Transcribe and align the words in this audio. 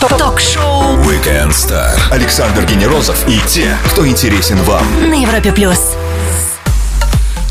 Ток-шоу 0.00 0.98
Weekend 1.04 1.52
Star. 1.52 1.98
Александр 2.10 2.66
Генерозов 2.66 3.16
и 3.26 3.40
те, 3.48 3.74
кто 3.90 4.06
интересен 4.06 4.58
вам. 4.64 4.84
на 5.08 5.14
Европе 5.14 5.52
плюс. 5.52 5.96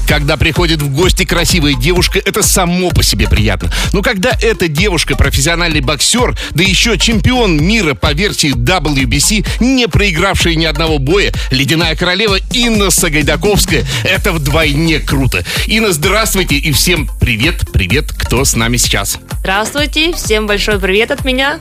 Когда 0.08 0.38
приходит 0.38 0.80
в 0.80 0.94
гости 0.94 1.26
красивая 1.26 1.74
девушка, 1.74 2.20
это 2.20 2.44
само 2.44 2.92
по 2.92 3.02
себе 3.02 3.28
приятно. 3.28 3.72
Но 3.94 4.04
когда 4.04 4.30
эта 4.40 4.68
девушка 4.68 5.16
профессиональный 5.16 5.82
боксер, 5.82 6.38
да 6.52 6.64
еще 6.64 7.00
чемпион 7.00 7.58
мира 7.58 7.96
по 7.96 8.14
версии 8.14 8.54
WBC, 8.54 9.48
не 9.62 9.88
проигравшая 9.88 10.54
ни 10.54 10.66
одного 10.66 11.00
боя, 11.00 11.34
ледяная 11.50 11.96
королева 11.96 12.38
Инна 12.52 12.92
Сагайдаковская, 12.92 13.86
это 14.04 14.32
вдвойне 14.32 15.00
круто. 15.00 15.44
Инна, 15.66 15.92
здравствуйте 15.92 16.58
и 16.58 16.72
всем 16.72 17.10
привет, 17.20 17.72
привет, 17.74 18.14
кто 18.14 18.46
с 18.46 18.56
нами 18.56 18.78
сейчас. 18.78 19.18
Здравствуйте, 19.40 20.14
всем 20.14 20.46
большой 20.46 20.80
привет 20.80 21.10
от 21.10 21.26
меня. 21.26 21.60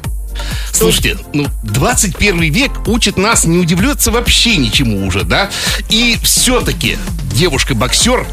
Слушайте, 0.72 1.18
ну, 1.32 1.46
21 1.62 2.40
век 2.52 2.72
учит 2.86 3.16
нас 3.16 3.44
не 3.44 3.58
удивляться 3.58 4.10
вообще 4.10 4.56
ничему 4.56 5.06
уже, 5.06 5.22
да? 5.22 5.50
И 5.88 6.18
все-таки 6.22 6.98
девушка-боксер 7.32 8.26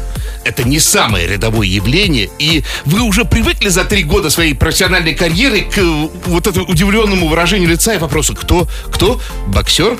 это 0.44 0.64
не 0.64 0.80
самое 0.80 1.26
рядовое 1.26 1.66
явление, 1.66 2.28
и 2.38 2.64
вы 2.84 3.02
уже 3.02 3.24
привыкли 3.24 3.68
за 3.68 3.84
три 3.84 4.02
года 4.02 4.30
своей 4.30 4.54
профессиональной 4.54 5.14
карьеры 5.14 5.62
к 5.62 5.78
э, 5.78 6.08
вот 6.26 6.46
этому 6.46 6.66
удивленному 6.66 7.28
выражению 7.28 7.68
лица 7.68 7.94
и 7.94 7.98
вопросу, 7.98 8.34
кто, 8.34 8.66
кто, 8.90 9.20
боксер, 9.46 9.96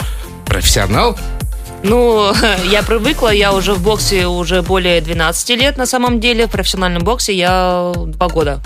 профессионал? 0.46 1.16
Ну, 1.82 2.32
я 2.70 2.82
привыкла, 2.82 3.32
я 3.32 3.52
уже 3.52 3.74
в 3.74 3.82
боксе 3.82 4.26
уже 4.26 4.62
более 4.62 5.00
12 5.00 5.50
лет 5.50 5.76
на 5.76 5.86
самом 5.86 6.20
деле. 6.20 6.46
В 6.46 6.50
профессиональном 6.50 7.04
боксе 7.04 7.34
я 7.34 7.92
два 7.94 8.28
года. 8.28 8.60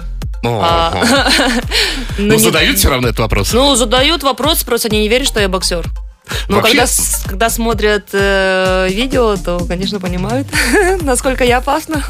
А, 0.63 0.93
Ну, 2.19 2.35
не- 2.35 2.39
задают 2.39 2.79
все 2.79 2.89
равно 2.91 3.09
этот 3.09 3.21
вопрос. 3.21 3.53
Ну, 3.53 3.75
задают 3.75 4.23
вопрос, 4.23 4.63
просто 4.65 4.89
они 4.89 5.01
не 5.01 5.09
верят, 5.09 5.27
что 5.29 5.41
я 5.41 5.49
боксер. 5.49 5.87
Но 6.49 6.57
Вообще- 6.57 6.79
когда, 6.79 6.87
когда 7.29 7.51
смотрят 7.51 8.09
э, 8.13 8.89
видео, 8.91 9.37
то, 9.37 9.59
конечно, 9.69 10.01
понимают, 10.01 10.49
насколько 11.03 11.45
я 11.45 11.59
опасна. 11.59 12.03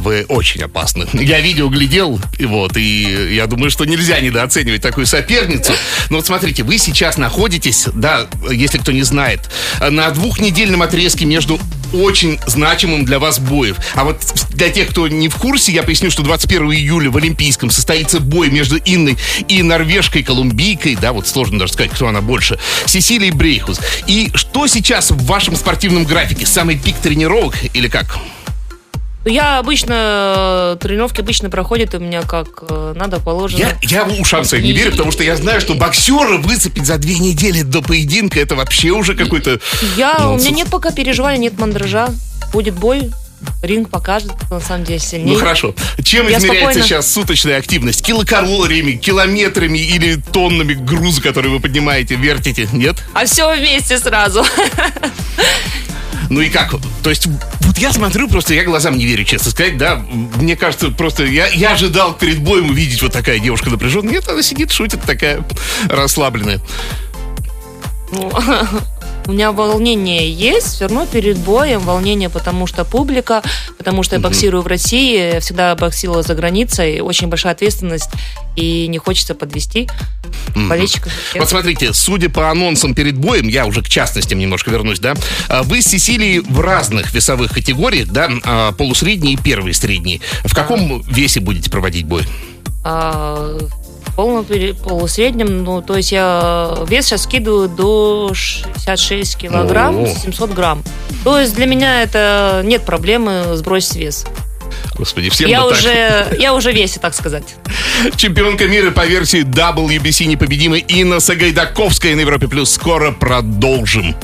Вы 0.00 0.24
очень 0.28 0.62
опасны. 0.62 1.06
Я 1.12 1.40
видео 1.40 1.68
глядел, 1.68 2.18
и 2.38 2.46
вот, 2.46 2.76
и 2.78 3.34
я 3.34 3.46
думаю, 3.46 3.70
что 3.70 3.84
нельзя 3.84 4.18
недооценивать 4.18 4.80
такую 4.80 5.04
соперницу. 5.04 5.74
Но 6.08 6.16
вот 6.16 6.26
смотрите, 6.26 6.62
вы 6.62 6.78
сейчас 6.78 7.18
находитесь, 7.18 7.86
да, 7.94 8.26
если 8.50 8.78
кто 8.78 8.92
не 8.92 9.02
знает, 9.02 9.50
на 9.78 10.10
двухнедельном 10.10 10.80
отрезке 10.80 11.26
между 11.26 11.60
очень 11.92 12.38
значимым 12.46 13.04
для 13.04 13.18
вас 13.18 13.38
боев. 13.38 13.76
А 13.94 14.04
вот 14.04 14.22
для 14.54 14.70
тех, 14.70 14.88
кто 14.88 15.06
не 15.06 15.28
в 15.28 15.36
курсе, 15.36 15.72
я 15.72 15.82
поясню, 15.82 16.10
что 16.10 16.22
21 16.22 16.72
июля 16.72 17.10
в 17.10 17.16
Олимпийском 17.18 17.70
состоится 17.70 18.20
бой 18.20 18.50
между 18.50 18.78
Инной 18.78 19.18
и 19.48 19.62
норвежкой 19.62 20.22
колумбийкой, 20.22 20.96
да, 20.96 21.12
вот 21.12 21.28
сложно 21.28 21.58
даже 21.58 21.74
сказать, 21.74 21.90
кто 21.90 22.08
она 22.08 22.22
больше, 22.22 22.58
Сесилией 22.86 23.32
Брейхус. 23.32 23.80
И 24.06 24.30
что 24.34 24.66
сейчас 24.66 25.10
в 25.10 25.26
вашем 25.26 25.56
спортивном 25.56 26.04
графике? 26.04 26.46
Самый 26.46 26.78
пик 26.78 26.96
тренировок 26.96 27.54
или 27.74 27.88
как? 27.88 28.18
Я 29.24 29.58
обычно, 29.58 30.74
э, 30.74 30.76
тренировки 30.80 31.20
обычно 31.20 31.50
проходят 31.50 31.94
у 31.94 31.98
меня 31.98 32.22
как 32.22 32.64
э, 32.68 32.94
надо 32.96 33.20
положено. 33.20 33.60
Я, 33.82 34.04
я 34.04 34.04
ушам 34.04 34.44
своим 34.44 34.64
не 34.64 34.72
верю, 34.72 34.92
потому 34.92 35.12
что 35.12 35.22
я 35.22 35.36
знаю, 35.36 35.60
что 35.60 35.74
боксера 35.74 36.38
выцепить 36.38 36.86
за 36.86 36.96
две 36.96 37.18
недели 37.18 37.62
до 37.62 37.82
поединка 37.82 38.40
это 38.40 38.54
вообще 38.54 38.90
уже 38.90 39.14
какой-то... 39.14 39.60
Я, 39.96 40.30
у 40.30 40.38
меня 40.38 40.50
нет 40.50 40.68
пока 40.68 40.90
переживаний, 40.90 41.40
нет 41.40 41.58
мандража. 41.58 42.08
Будет 42.52 42.74
бой, 42.74 43.10
ринг 43.62 43.90
покажет, 43.90 44.32
кто 44.32 44.54
на 44.54 44.60
самом 44.60 44.84
деле 44.84 44.98
сильнее. 44.98 45.34
Ну 45.34 45.38
хорошо. 45.38 45.74
Чем 46.02 46.26
Я 46.26 46.38
измеряется 46.38 46.62
спокойно. 46.62 46.82
сейчас 46.82 47.12
суточная 47.12 47.58
активность? 47.58 48.02
Килокалориями, 48.02 48.92
километрами 48.92 49.78
или 49.78 50.16
тоннами 50.16 50.74
груза, 50.74 51.22
которые 51.22 51.52
вы 51.52 51.60
поднимаете, 51.60 52.14
вертите? 52.14 52.68
Нет? 52.72 52.96
А 53.12 53.26
все 53.26 53.54
вместе 53.54 53.98
сразу. 53.98 54.44
Ну 56.30 56.40
и 56.40 56.48
как? 56.48 56.74
То 57.02 57.10
есть, 57.10 57.26
вот 57.26 57.76
я 57.78 57.92
смотрю, 57.92 58.28
просто 58.28 58.54
я 58.54 58.64
глазам 58.64 58.96
не 58.96 59.04
верю, 59.04 59.24
честно 59.24 59.50
сказать, 59.50 59.76
да. 59.76 59.96
Мне 59.96 60.56
кажется, 60.56 60.90
просто 60.90 61.24
я, 61.24 61.48
я 61.48 61.72
ожидал 61.72 62.14
перед 62.14 62.38
боем 62.38 62.70
увидеть 62.70 63.02
вот 63.02 63.12
такая 63.12 63.40
девушка 63.40 63.68
напряженная. 63.68 64.12
Нет, 64.12 64.28
она 64.28 64.40
сидит, 64.40 64.70
шутит, 64.70 65.02
такая 65.02 65.44
расслабленная. 65.88 66.60
У 69.26 69.32
меня 69.32 69.52
волнение 69.52 70.32
есть, 70.32 70.74
все 70.74 70.86
равно 70.86 71.06
перед 71.06 71.38
боем 71.38 71.80
волнение, 71.80 72.28
потому 72.28 72.66
что 72.66 72.84
публика, 72.84 73.42
потому 73.78 74.02
что 74.02 74.16
я 74.16 74.20
боксирую 74.20 74.62
в 74.62 74.66
России, 74.66 75.34
я 75.34 75.40
всегда 75.40 75.74
боксировала 75.76 76.22
за 76.22 76.34
границей, 76.34 77.00
очень 77.00 77.28
большая 77.28 77.52
ответственность, 77.52 78.10
и 78.56 78.88
не 78.88 78.98
хочется 78.98 79.34
подвести 79.34 79.88
болельщиков. 80.54 81.12
Вот 81.36 81.48
смотрите, 81.48 81.92
судя 81.92 82.28
по 82.28 82.50
анонсам 82.50 82.94
перед 82.94 83.16
боем, 83.16 83.48
я 83.48 83.66
уже 83.66 83.82
к 83.82 83.88
частностям 83.88 84.38
немножко 84.38 84.70
вернусь, 84.70 84.98
да, 84.98 85.14
а, 85.48 85.62
вы 85.62 85.82
с 85.82 85.86
Сесилией 85.86 86.40
в 86.40 86.60
разных 86.60 87.14
весовых 87.14 87.52
категориях, 87.52 88.08
да, 88.08 88.30
а, 88.44 88.72
полусредний 88.72 89.34
и 89.34 89.36
первый 89.36 89.74
средний. 89.74 90.20
В 90.44 90.54
каком 90.54 91.02
весе 91.02 91.40
будете 91.40 91.70
проводить 91.70 92.06
бой? 92.06 92.24
Полном 94.16 94.44
полусреднем, 94.44 95.64
ну, 95.64 95.82
то 95.82 95.96
есть 95.96 96.12
я 96.12 96.74
вес 96.88 97.06
сейчас 97.06 97.22
скидываю 97.22 97.68
до 97.68 98.32
66 98.34 99.36
килограмм, 99.36 100.04
О. 100.04 100.06
700 100.06 100.50
грамм. 100.50 100.82
То 101.24 101.38
есть 101.38 101.54
для 101.54 101.66
меня 101.66 102.02
это 102.02 102.62
нет 102.64 102.82
проблемы 102.82 103.56
сбросить 103.56 103.96
вес. 103.96 104.26
Господи, 104.96 105.30
всем 105.30 105.48
Я 105.48 105.62
бы 105.62 105.70
так. 105.70 105.78
уже, 105.78 106.36
я 106.38 106.54
уже 106.54 106.72
весе, 106.72 107.00
так 107.00 107.14
сказать. 107.14 107.44
Чемпионка 108.16 108.66
мира 108.66 108.90
по 108.90 109.06
версии 109.06 109.42
WBC 109.42 110.26
непобедимая 110.26 110.80
Инна 110.80 111.20
Сагайдаковская 111.20 112.14
на 112.14 112.20
Европе 112.20 112.48
Плюс. 112.48 112.70
Скоро 112.70 113.10
продолжим. 113.10 114.14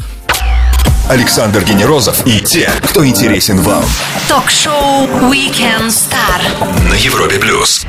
Александр 1.09 1.63
Генерозов 1.65 2.27
и 2.27 2.41
те, 2.41 2.71
кто 2.83 3.07
интересен 3.07 3.61
вам. 3.61 3.85
Ток-шоу 4.29 5.07
Weekend 5.31 5.89
Star. 5.89 6.89
На 6.91 6.95
Европе 6.95 7.39
Плюс. 7.39 7.87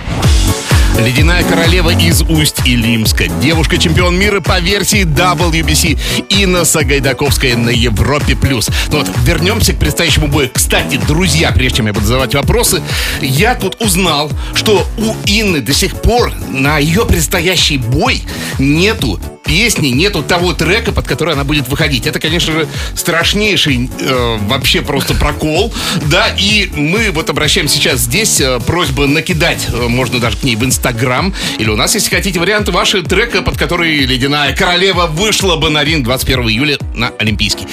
Ледяная 0.98 1.44
королева 1.44 1.92
из 1.92 2.24
Усть-Илимска. 2.24 3.28
Девушка-чемпион 3.28 4.18
мира 4.18 4.42
по 4.42 4.60
версии 4.60 5.04
WBC. 5.04 6.26
Инна 6.30 6.66
Сагайдаковская 6.66 7.56
на 7.56 7.70
Европе+. 7.70 8.36
плюс. 8.36 8.68
Ну 8.92 9.00
вот, 9.00 9.08
вернемся 9.24 9.74
к 9.74 9.78
предстоящему 9.80 10.28
бою. 10.28 10.50
Кстати, 10.52 11.00
друзья, 11.08 11.52
прежде 11.52 11.78
чем 11.78 11.88
я 11.88 11.94
буду 11.94 12.08
задавать 12.08 12.34
вопросы, 12.34 12.82
я 13.22 13.54
тут 13.54 13.80
узнал, 13.80 14.32
что 14.56 14.88
у 14.98 15.14
Инны 15.26 15.62
до 15.62 15.72
сих 15.72 16.02
пор 16.02 16.34
на 16.50 16.80
ее 16.80 17.06
предстоящий 17.06 17.78
бой 17.78 18.24
нету 18.58 19.20
песни, 19.48 19.88
нету 19.88 20.22
того 20.22 20.54
трека, 20.54 20.92
под 20.92 21.08
который 21.08 21.34
она 21.34 21.44
будет 21.44 21.68
выходить. 21.68 22.06
Это, 22.06 22.20
конечно 22.20 22.54
же, 22.54 22.68
страшнейший 22.96 23.90
э, 24.00 24.38
вообще 24.42 24.82
просто 24.82 25.14
прокол, 25.16 25.74
да, 26.06 26.28
и 26.38 26.70
мы 26.76 27.12
вот 27.12 27.30
обращаемся 27.30 27.78
сейчас 27.78 28.02
здесь, 28.02 28.42
э, 28.42 28.60
просьба 28.66 29.08
накидать, 29.08 29.68
э, 29.70 29.88
можно 29.88 30.20
даже 30.20 30.38
к 30.38 30.44
ней 30.44 30.56
в 30.56 30.64
Инстаграм, 30.64 31.34
или 31.58 31.70
у 31.70 31.76
нас, 31.76 31.96
если 31.96 32.14
хотите, 32.14 32.40
варианты 32.40 32.72
ваши 32.72 33.02
трека, 33.02 33.42
под 33.42 33.58
который 33.58 34.06
Ледяная 34.06 34.54
Королева 34.56 35.08
вышла 35.08 35.56
бы 35.56 35.70
на 35.70 35.84
ринг 35.84 36.04
21 36.04 36.50
июля 36.50 36.78
на 36.94 37.12
Олимпийский. 37.18 37.66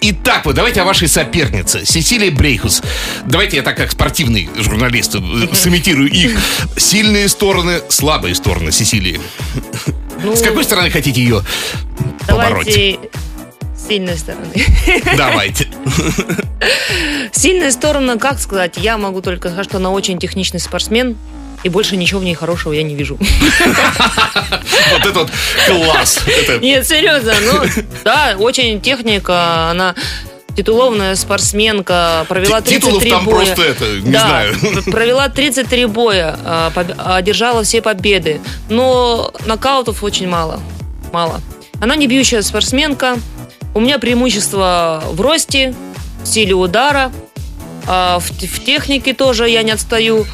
Итак, 0.00 0.46
вот 0.46 0.54
давайте 0.54 0.80
о 0.80 0.84
вашей 0.84 1.08
сопернице, 1.08 1.84
Сесилии 1.84 2.30
Брейхус. 2.30 2.82
Давайте 3.26 3.56
я 3.58 3.62
так, 3.62 3.76
как 3.76 3.92
спортивный 3.92 4.48
журналист, 4.58 5.14
э, 5.14 5.54
сымитирую 5.54 6.10
их. 6.10 6.38
Сильные 6.76 7.28
стороны, 7.28 7.82
слабые 7.88 8.34
стороны 8.34 8.72
Сесилии. 8.72 9.20
Ну, 10.22 10.34
С 10.36 10.42
какой 10.42 10.64
стороны 10.64 10.90
хотите 10.90 11.20
ее 11.20 11.42
побороть? 12.26 12.66
давайте 12.66 12.98
с 13.76 13.88
сильной 13.88 14.18
стороны. 14.18 14.52
Давайте. 15.16 15.68
Сильная 17.32 17.70
сторона, 17.70 18.16
как 18.16 18.38
сказать, 18.38 18.76
я 18.76 18.98
могу 18.98 19.22
только 19.22 19.48
сказать, 19.48 19.66
что 19.66 19.76
она 19.78 19.90
очень 19.90 20.18
техничный 20.18 20.60
спортсмен, 20.60 21.16
и 21.62 21.68
больше 21.68 21.96
ничего 21.96 22.20
в 22.20 22.24
ней 22.24 22.34
хорошего 22.34 22.72
я 22.72 22.82
не 22.82 22.94
вижу. 22.94 23.18
Вот 24.90 25.04
это 25.06 25.18
вот 25.20 25.30
класс. 25.66 26.20
Нет, 26.60 26.86
серьезно, 26.86 27.34
ну, 27.40 27.84
да, 28.04 28.36
очень 28.38 28.80
техника, 28.80 29.70
она 29.70 29.94
титулованная 30.58 31.14
спортсменка, 31.14 32.26
провела 32.28 32.60
Ти- 32.60 32.74
титулов 32.74 32.98
33 33.02 33.10
там 33.10 33.24
боя. 33.24 33.36
просто 33.46 33.62
это, 33.62 33.84
не 34.00 34.10
Да, 34.10 34.26
знаю. 34.26 34.54
провела 34.90 35.28
33 35.28 35.86
боя, 35.86 36.36
а, 36.44 36.72
одержала 37.16 37.62
все 37.62 37.80
победы, 37.80 38.40
но 38.68 39.32
нокаутов 39.46 40.02
очень 40.02 40.26
мало, 40.28 40.58
мало. 41.12 41.40
Она 41.80 41.94
не 41.94 42.08
бьющая 42.08 42.42
спортсменка, 42.42 43.18
у 43.72 43.78
меня 43.78 44.00
преимущество 44.00 45.00
в 45.12 45.20
росте, 45.20 45.76
в 46.24 46.26
силе 46.26 46.54
удара, 46.54 47.12
а, 47.86 48.18
в 48.18 48.64
технике 48.64 49.14
тоже 49.14 49.48
я 49.48 49.62
не 49.62 49.70
отстаю, 49.70 50.26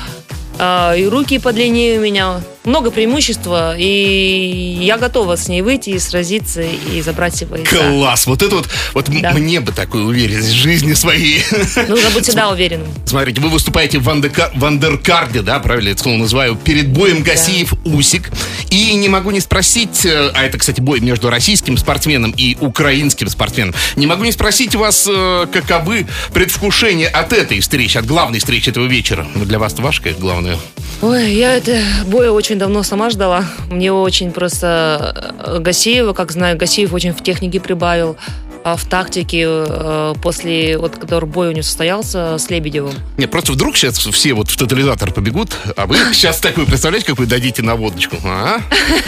а, 0.58 0.94
и 0.94 1.04
руки 1.06 1.38
подлиннее 1.38 1.98
у 1.98 2.02
меня, 2.02 2.40
много 2.64 2.90
преимущества, 2.90 3.74
и 3.76 4.78
я 4.80 4.96
готова 4.96 5.36
с 5.36 5.48
ней 5.48 5.60
выйти 5.62 5.90
и 5.90 5.98
сразиться 5.98 6.62
и 6.62 7.02
забрать 7.02 7.40
яйца. 7.40 7.76
Класс! 7.76 8.26
Вот 8.26 8.42
это 8.42 8.56
вот, 8.56 8.68
вот 8.94 9.06
Да. 9.20 9.32
мне 9.32 9.60
бы 9.60 9.72
такую 9.72 10.06
уверенность 10.06 10.48
в 10.48 10.54
жизни 10.54 10.94
своей. 10.94 11.42
Нужно 11.88 12.10
быть 12.10 12.24
всегда 12.24 12.48
уверенным. 12.50 12.88
Смотрите, 13.04 13.40
вы 13.40 13.50
выступаете 13.50 13.98
в 13.98 14.08
вандека- 14.08 14.50
вандеркарде, 14.54 15.42
да, 15.42 15.58
правильно 15.58 15.90
это 15.90 16.02
слово 16.02 16.16
называю, 16.16 16.56
перед 16.56 16.88
боем 16.88 17.22
Гасиев 17.22 17.74
Усик. 17.84 18.30
И 18.70 18.94
не 18.94 19.08
могу 19.08 19.30
не 19.30 19.40
спросить, 19.40 20.04
э, 20.06 20.30
а 20.34 20.44
это, 20.44 20.58
кстати, 20.58 20.80
бой 20.80 21.00
между 21.00 21.28
российским 21.30 21.76
спортсменом 21.76 22.32
и 22.36 22.56
украинским 22.60 23.28
спортсменом, 23.28 23.74
не 23.96 24.06
могу 24.06 24.24
не 24.24 24.32
спросить 24.32 24.74
вас, 24.74 25.06
э, 25.10 25.46
каковы 25.52 26.06
предвкушения 26.32 27.08
от 27.08 27.32
этой 27.32 27.60
встречи, 27.60 27.98
от 27.98 28.06
главной 28.06 28.38
встречи 28.38 28.70
этого 28.70 28.86
вечера. 28.86 29.26
Для 29.34 29.58
вас 29.58 29.74
ваша, 29.78 30.02
конечно, 30.02 30.20
главная. 30.22 30.58
Ой, 31.04 31.34
я 31.34 31.56
это 31.56 31.82
боя 32.06 32.30
очень 32.30 32.58
давно 32.58 32.82
сама 32.82 33.10
ждала. 33.10 33.44
Мне 33.70 33.92
очень 33.92 34.32
просто 34.32 35.34
э, 35.38 35.58
Гасеева, 35.58 36.14
как 36.14 36.32
знаю, 36.32 36.56
Гасеев 36.56 36.94
очень 36.94 37.12
в 37.12 37.22
технике 37.22 37.60
прибавил, 37.60 38.16
а 38.64 38.74
в 38.76 38.86
тактике 38.86 39.44
э, 39.46 40.14
после, 40.22 40.78
вот, 40.78 40.96
который 40.96 41.26
бой 41.26 41.48
у 41.48 41.50
него 41.50 41.62
состоялся 41.62 42.38
с 42.38 42.48
Лебедевым. 42.48 42.94
Нет, 43.18 43.30
просто 43.30 43.52
вдруг 43.52 43.76
сейчас 43.76 43.98
все 43.98 44.32
вот 44.32 44.48
в 44.48 44.56
тотализатор 44.56 45.12
побегут, 45.12 45.54
а 45.76 45.84
вы 45.84 45.98
сейчас 46.14 46.38
такую 46.38 46.66
представляете, 46.66 47.08
как 47.08 47.18
вы 47.18 47.26
дадите 47.26 47.60
наводочку? 47.60 48.16
А? 48.24 48.60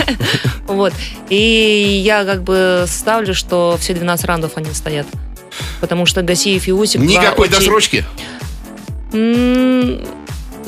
Вот. 0.67 0.93
И 1.31 2.03
я 2.05 2.25
как 2.25 2.43
бы 2.43 2.85
ставлю, 2.89 3.35
что 3.35 3.79
все 3.81 3.95
12 3.95 4.27
раундов 4.27 4.53
они 4.57 4.71
стоят. 4.75 5.07
Потому 5.81 6.05
что 6.05 6.21
Гасиев 6.21 6.69
и 6.69 6.73
Усик... 6.73 7.01
Никакой 7.01 7.49
досрочки? 7.49 8.05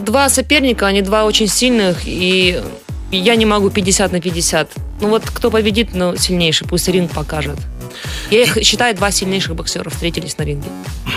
Два 0.09 0.31
соперника, 0.31 0.87
они 0.87 1.03
два 1.03 1.27
очень 1.27 1.49
сильных, 1.49 1.99
и 2.07 2.63
я 3.13 3.35
не 3.37 3.45
могу 3.45 3.69
50 3.69 4.11
на 4.11 4.23
50. 4.23 4.71
Ну 5.03 5.09
вот 5.09 5.23
кто 5.27 5.51
победит, 5.51 5.91
ну, 5.93 6.17
сильнейший, 6.17 6.67
пусть 6.67 6.89
ринг 6.89 7.11
покажет. 7.13 7.59
Я 8.31 8.45
их 8.45 8.57
считаю, 8.65 8.97
два 8.97 9.11
сильнейших 9.11 9.55
боксера 9.55 9.91
встретились 9.91 10.39
на 10.39 10.45
ринге. 10.45 10.69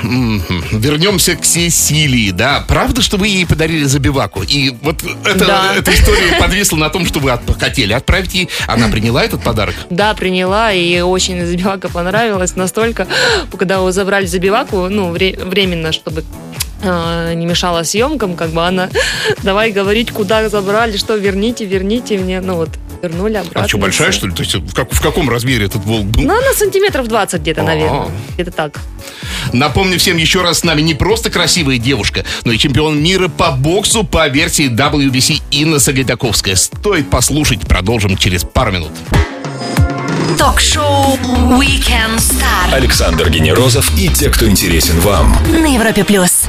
Вернемся 0.04 1.36
к 1.38 1.46
Сесилии, 1.46 2.32
да. 2.32 2.66
Правда, 2.68 3.02
что 3.02 3.16
вы 3.16 3.30
ей 3.30 3.46
подарили 3.46 3.86
забиваку? 3.86 4.44
И 4.44 4.72
вот 4.82 5.02
это, 5.24 5.46
Да. 5.46 5.74
эта 5.78 5.94
история 5.94 6.38
подвисла 6.38 6.76
на 6.76 6.90
том, 6.90 7.06
что 7.06 7.20
вы 7.22 7.32
от- 7.32 7.60
хотели 7.60 7.94
отправить 7.94 8.34
ей. 8.34 8.50
Она 8.68 8.90
приняла 8.90 9.24
этот 9.24 9.42
подарок? 9.42 9.76
Да, 9.90 10.14
приняла, 10.16 10.74
и 10.74 11.00
очень 11.00 11.46
забивака 11.46 11.88
понравилась 11.88 12.58
настолько, 12.58 13.08
когда 13.58 13.90
забрали 13.94 14.26
забиваку, 14.26 14.90
ну, 14.90 15.12
вре- 15.12 15.38
временно, 15.40 15.92
чтобы 15.94 16.26
э, 16.81 17.33
не 17.36 17.45
мешала 17.45 17.83
съемкам, 17.83 18.36
как 18.36 18.50
бы 18.51 18.66
она, 18.66 18.89
давай 19.44 19.72
говорить, 19.72 20.12
куда 20.12 20.48
забрали, 20.50 20.98
что 20.98 21.16
верните, 21.16 21.66
верните 21.66 22.18
мне, 22.18 22.42
ну 22.42 22.56
вот, 22.56 22.69
вернули 23.01 23.36
обратно. 23.36 23.63
А 23.63 23.68
что, 23.68 23.78
большая, 23.78 24.12
что 24.12 24.28
ли? 24.28 24.33
То 24.33 24.44
есть 24.44 24.56
в, 24.56 24.74
как- 24.74 24.92
в 24.92 25.01
каком 25.01 25.30
размере 25.30 25.66
этот 25.66 25.83
волк 25.86 26.06
был? 26.06 26.22
Ну, 26.24 26.33
она 26.38 26.54
сантиметров 26.54 27.07
20 27.07 27.42
где-то, 27.42 27.62
А. 27.62 27.66
наверное. 27.66 28.07
Где-то 28.36 28.51
так. 28.51 28.80
Напомню 29.54 29.98
всем 29.98 30.18
еще 30.18 30.42
раз, 30.42 30.60
с 30.60 30.63
нами 30.63 30.81
не 30.81 30.94
просто 30.94 31.30
красивая 31.31 31.78
девушка, 31.78 32.24
но 32.45 32.51
и 32.51 32.57
чемпион 32.57 33.01
мира 33.01 33.27
по 33.27 33.51
боксу 33.51 34.04
по 34.04 34.27
версии 34.27 34.69
WBC 34.69 35.42
Инна 35.51 35.80
Сагайдаковская. 35.80 36.56
Стоит 36.56 37.10
послушать, 37.10 37.62
продолжим 37.62 38.18
через 38.18 38.44
пару 38.44 38.72
минут. 38.72 38.92
Ток-шоу 40.38 41.18
Weekend 41.60 42.18
Star 42.18 42.74
Александр 42.74 43.30
Генерозов 43.30 43.92
и 43.98 44.07
те, 44.07 44.30
кто 44.30 44.48
интересен 44.48 45.00
вам. 45.00 45.38
на 45.51 45.74
Европе 45.74 46.04
плюс. 46.04 46.44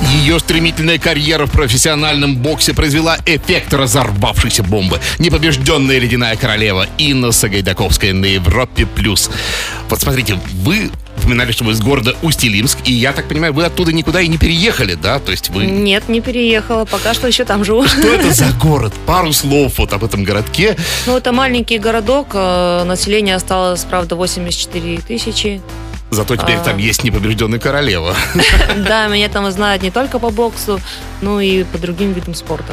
Ее 0.00 0.38
стремительная 0.38 0.98
карьера 0.98 1.46
в 1.46 1.50
профессиональном 1.50 2.36
боксе 2.36 2.72
произвела 2.72 3.18
эффект 3.26 3.74
разорвавшейся 3.74 4.62
бомбы. 4.62 5.00
Непобежденная 5.18 5.98
ледяная 5.98 6.36
королева 6.36 6.86
Инна 6.98 7.32
Сагайдаковская 7.32 8.12
на 8.12 8.26
Европе+. 8.26 8.86
плюс. 8.86 9.30
Вот 9.88 10.00
смотрите, 10.00 10.38
вы 10.62 10.90
упоминали, 11.28 11.52
что 11.52 11.64
вы 11.64 11.72
из 11.72 11.80
города 11.80 12.16
Усть-Илимск, 12.22 12.78
и 12.86 12.92
я 12.92 13.12
так 13.12 13.28
понимаю, 13.28 13.52
вы 13.52 13.64
оттуда 13.64 13.92
никуда 13.92 14.22
и 14.22 14.28
не 14.28 14.38
переехали, 14.38 14.94
да? 14.94 15.18
То 15.18 15.30
есть 15.30 15.50
вы... 15.50 15.66
Нет, 15.66 16.08
не 16.08 16.22
переехала, 16.22 16.86
пока 16.86 17.12
что 17.12 17.26
еще 17.26 17.44
там 17.44 17.64
живу. 17.64 17.86
Что 17.86 18.08
это 18.14 18.32
за 18.32 18.46
город? 18.60 18.94
Пару 19.04 19.34
слов 19.34 19.74
вот 19.78 19.92
об 19.92 20.04
этом 20.04 20.24
городке. 20.24 20.74
Ну, 21.06 21.18
это 21.18 21.32
маленький 21.32 21.78
городок, 21.78 22.28
э, 22.32 22.84
население 22.84 23.34
осталось, 23.36 23.84
правда, 23.84 24.16
84 24.16 25.00
тысячи. 25.06 25.60
Зато 26.10 26.36
теперь 26.36 26.56
А. 26.56 26.64
там 26.64 26.78
есть 26.78 27.04
непобежденная 27.04 27.58
королева. 27.58 28.16
Да, 28.78 29.08
меня 29.08 29.28
там 29.28 29.50
знают 29.50 29.82
не 29.82 29.90
только 29.90 30.18
по 30.18 30.30
боксу, 30.30 30.80
но 31.20 31.42
и 31.42 31.64
по 31.64 31.76
другим 31.76 32.14
видам 32.14 32.34
спорта. 32.34 32.72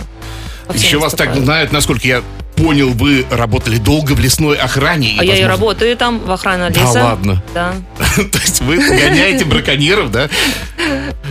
Еще 0.74 0.98
вас 0.98 1.14
так 1.14 1.36
знают, 1.36 1.74
насколько 1.74 2.08
я 2.08 2.24
понял, 2.56 2.90
вы 2.92 3.26
работали 3.30 3.78
долго 3.78 4.14
в 4.14 4.20
лесной 4.20 4.58
охране. 4.58 5.16
А 5.20 5.24
я 5.24 5.34
и 5.36 5.42
возможно- 5.44 5.48
работаю 5.50 5.98
там, 5.98 6.20
в 6.20 6.32
охране 6.32 6.70
Да 6.70 6.82
леса. 6.82 7.04
ладно. 7.04 7.44
Да. 7.54 7.74
То 8.16 8.40
есть 8.40 8.62
вы 8.62 8.78
гоняете 8.78 9.46
браконьеров, 9.46 10.12
да? 10.12 10.30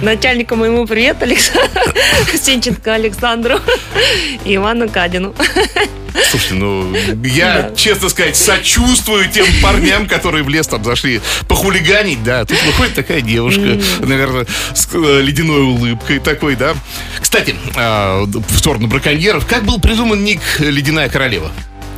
Начальнику 0.03 0.57
моему 0.57 0.87
привет, 0.87 1.23
Александру, 1.23 1.83
Сенченко 2.41 2.95
Александру 2.95 3.57
и 4.45 4.55
Ивану 4.57 4.89
Кадину. 4.89 5.35
Слушайте, 6.31 6.55
ну, 6.55 6.95
я, 7.25 7.69
Да. 7.71 7.77
честно 7.77 8.09
сказать, 8.09 8.37
сочувствую 8.37 9.29
тем 9.29 9.47
парням, 9.63 10.07
которые 10.07 10.45
в 10.45 10.49
лес 10.49 10.67
там 10.67 10.85
зашли 10.85 11.21
похулиганить, 11.49 12.23
да. 12.23 12.45
Тут 12.45 12.63
выходит 12.65 12.95
такая 12.95 13.21
девушка, 13.21 13.79
наверное, 14.01 14.47
с 14.75 14.89
э, 14.93 15.21
ледяной 15.23 15.63
улыбкой 15.63 16.21
такой, 16.21 16.55
да. 16.57 16.75
Кстати, 17.21 17.55
а, 17.77 18.25
в 18.25 18.59
сторону 18.59 18.87
браконьеров, 18.87 19.47
как 19.47 19.65
был 19.65 19.81
придуман 19.81 20.23
ник 20.23 20.41
«Ледяная 20.61 21.09
королева»? 21.09 21.51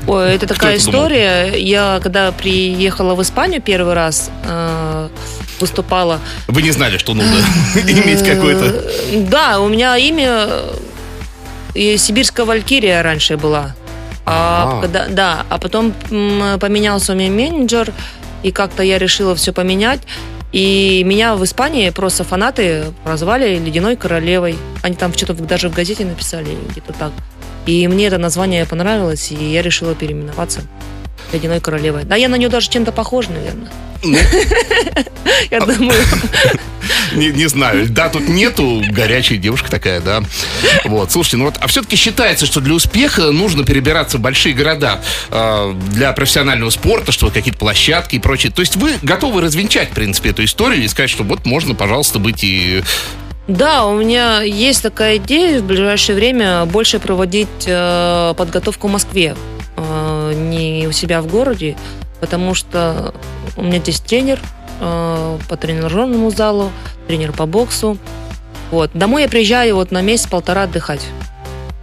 Ой, 0.07 0.35
это 0.35 0.47
такая 0.47 0.77
это 0.77 0.85
думал? 0.87 1.01
история. 1.01 1.55
Я 1.57 1.99
когда 2.03 2.31
приехала 2.33 3.15
в 3.17 3.23
Испанию 3.23 3.61
первый 3.61 3.95
раз, 3.95 4.31
э, 4.45 5.09
выступала. 5.61 6.21
Вы 6.47 6.63
не 6.63 6.71
знали, 6.71 6.97
что 6.99 7.13
нужно 7.15 7.35
иметь 7.75 8.23
какой-то... 8.25 8.65
Э, 8.67 9.25
Да, 9.29 9.61
у 9.61 9.69
меня 9.69 9.97
имя 9.97 10.49
э, 11.75 11.97
Сибирская 11.99 12.47
Валькирия 12.47 13.03
раньше 13.03 13.37
была. 13.37 13.75
А, 14.27 14.79
А. 14.79 14.81
когда- 14.83 15.07
да, 15.09 15.47
а 15.49 15.59
потом 15.59 15.93
поменялся 16.11 17.13
у 17.13 17.17
меня 17.17 17.31
менеджер, 17.31 17.93
и 18.43 18.51
как-то 18.51 18.83
я 18.83 18.99
решила 18.99 19.35
все 19.35 19.53
поменять. 19.53 20.01
И 20.53 21.03
меня 21.05 21.35
в 21.37 21.45
Испании 21.45 21.91
просто 21.91 22.25
фанаты 22.25 22.87
прозвали 23.05 23.59
Ледяной 23.59 23.97
Королевой. 23.97 24.57
Они 24.83 24.95
там 24.95 25.13
что-то 25.13 25.35
даже 25.35 25.69
в 25.69 25.75
газете 25.75 26.05
написали, 26.05 26.57
где-то 26.71 26.93
так. 26.93 27.13
И 27.67 27.87
мне 27.89 28.07
это 28.07 28.19
название 28.19 28.65
понравилось, 28.65 29.33
и 29.33 29.35
я 29.53 29.63
решила 29.63 29.95
переименоваться 29.95 30.61
Ледяной 31.33 31.61
Королевой. 31.61 32.05
Да, 32.05 32.17
я 32.17 32.29
на 32.29 32.37
нее 32.37 32.49
даже 32.49 32.71
чем-то 32.71 32.93
похожа, 32.93 33.31
наверное. 33.31 33.71
Ну, 34.03 34.19
Я 35.51 35.61
думаю. 35.61 36.01
Не, 37.15 37.29
не 37.29 37.47
знаю, 37.49 37.89
да, 37.89 38.09
тут 38.09 38.29
нету 38.29 38.83
горячая 38.91 39.39
девушка 39.39 39.71
такая, 39.71 40.01
да. 40.01 40.23
Вот, 40.85 41.11
слушайте, 41.11 41.37
ну 41.39 41.47
вот, 41.47 41.57
а 41.61 41.67
все-таки 41.67 41.97
считается, 41.97 42.47
что 42.47 42.61
для 42.61 42.75
успеха 42.75 43.31
нужно 43.31 43.65
перебираться 43.65 44.19
в 44.19 44.21
большие 44.21 44.55
города 44.55 45.01
э, 45.31 45.75
для 45.93 46.13
профессионального 46.13 46.71
спорта, 46.71 47.13
что 47.13 47.31
какие-то 47.31 47.59
площадки 47.59 48.17
и 48.17 48.19
прочее. 48.19 48.53
То 48.53 48.61
есть 48.61 48.77
вы 48.77 48.95
готовы 49.03 49.41
развенчать, 49.41 49.91
в 49.91 49.95
принципе, 49.95 50.31
эту 50.31 50.45
историю 50.45 50.85
и 50.85 50.89
сказать, 50.89 51.11
что 51.11 51.25
вот 51.25 51.45
можно, 51.45 51.75
пожалуйста, 51.75 52.19
быть 52.19 52.45
и... 52.45 52.83
Да, 53.49 53.87
у 53.87 53.97
меня 53.99 54.43
есть 54.43 54.83
такая 54.83 55.19
идея 55.19 55.61
в 55.61 55.65
ближайшее 55.65 56.17
время 56.17 56.65
больше 56.67 56.99
проводить 56.99 57.49
э, 57.67 58.35
подготовку 58.37 58.89
в 58.89 58.91
Москве, 58.91 59.37
э, 59.77 60.16
не 60.33 60.87
у 60.89 60.93
себя 60.93 61.21
в 61.23 61.27
городе, 61.27 61.77
потому 62.21 62.55
что 62.55 63.15
у 63.57 63.63
меня 63.63 63.79
здесь 63.79 64.01
тренер 64.01 64.41
э, 64.81 65.39
по 65.49 65.57
тренажерному 65.57 66.31
залу, 66.31 66.71
тренер 67.07 67.33
по 67.33 67.47
боксу. 67.47 67.99
Вот. 68.71 68.91
Домой 68.95 69.23
я 69.23 69.29
приезжаю 69.29 69.77
вот 69.77 69.91
на 69.91 70.03
месяц-полтора 70.03 70.65
отдыхать. 70.65 71.07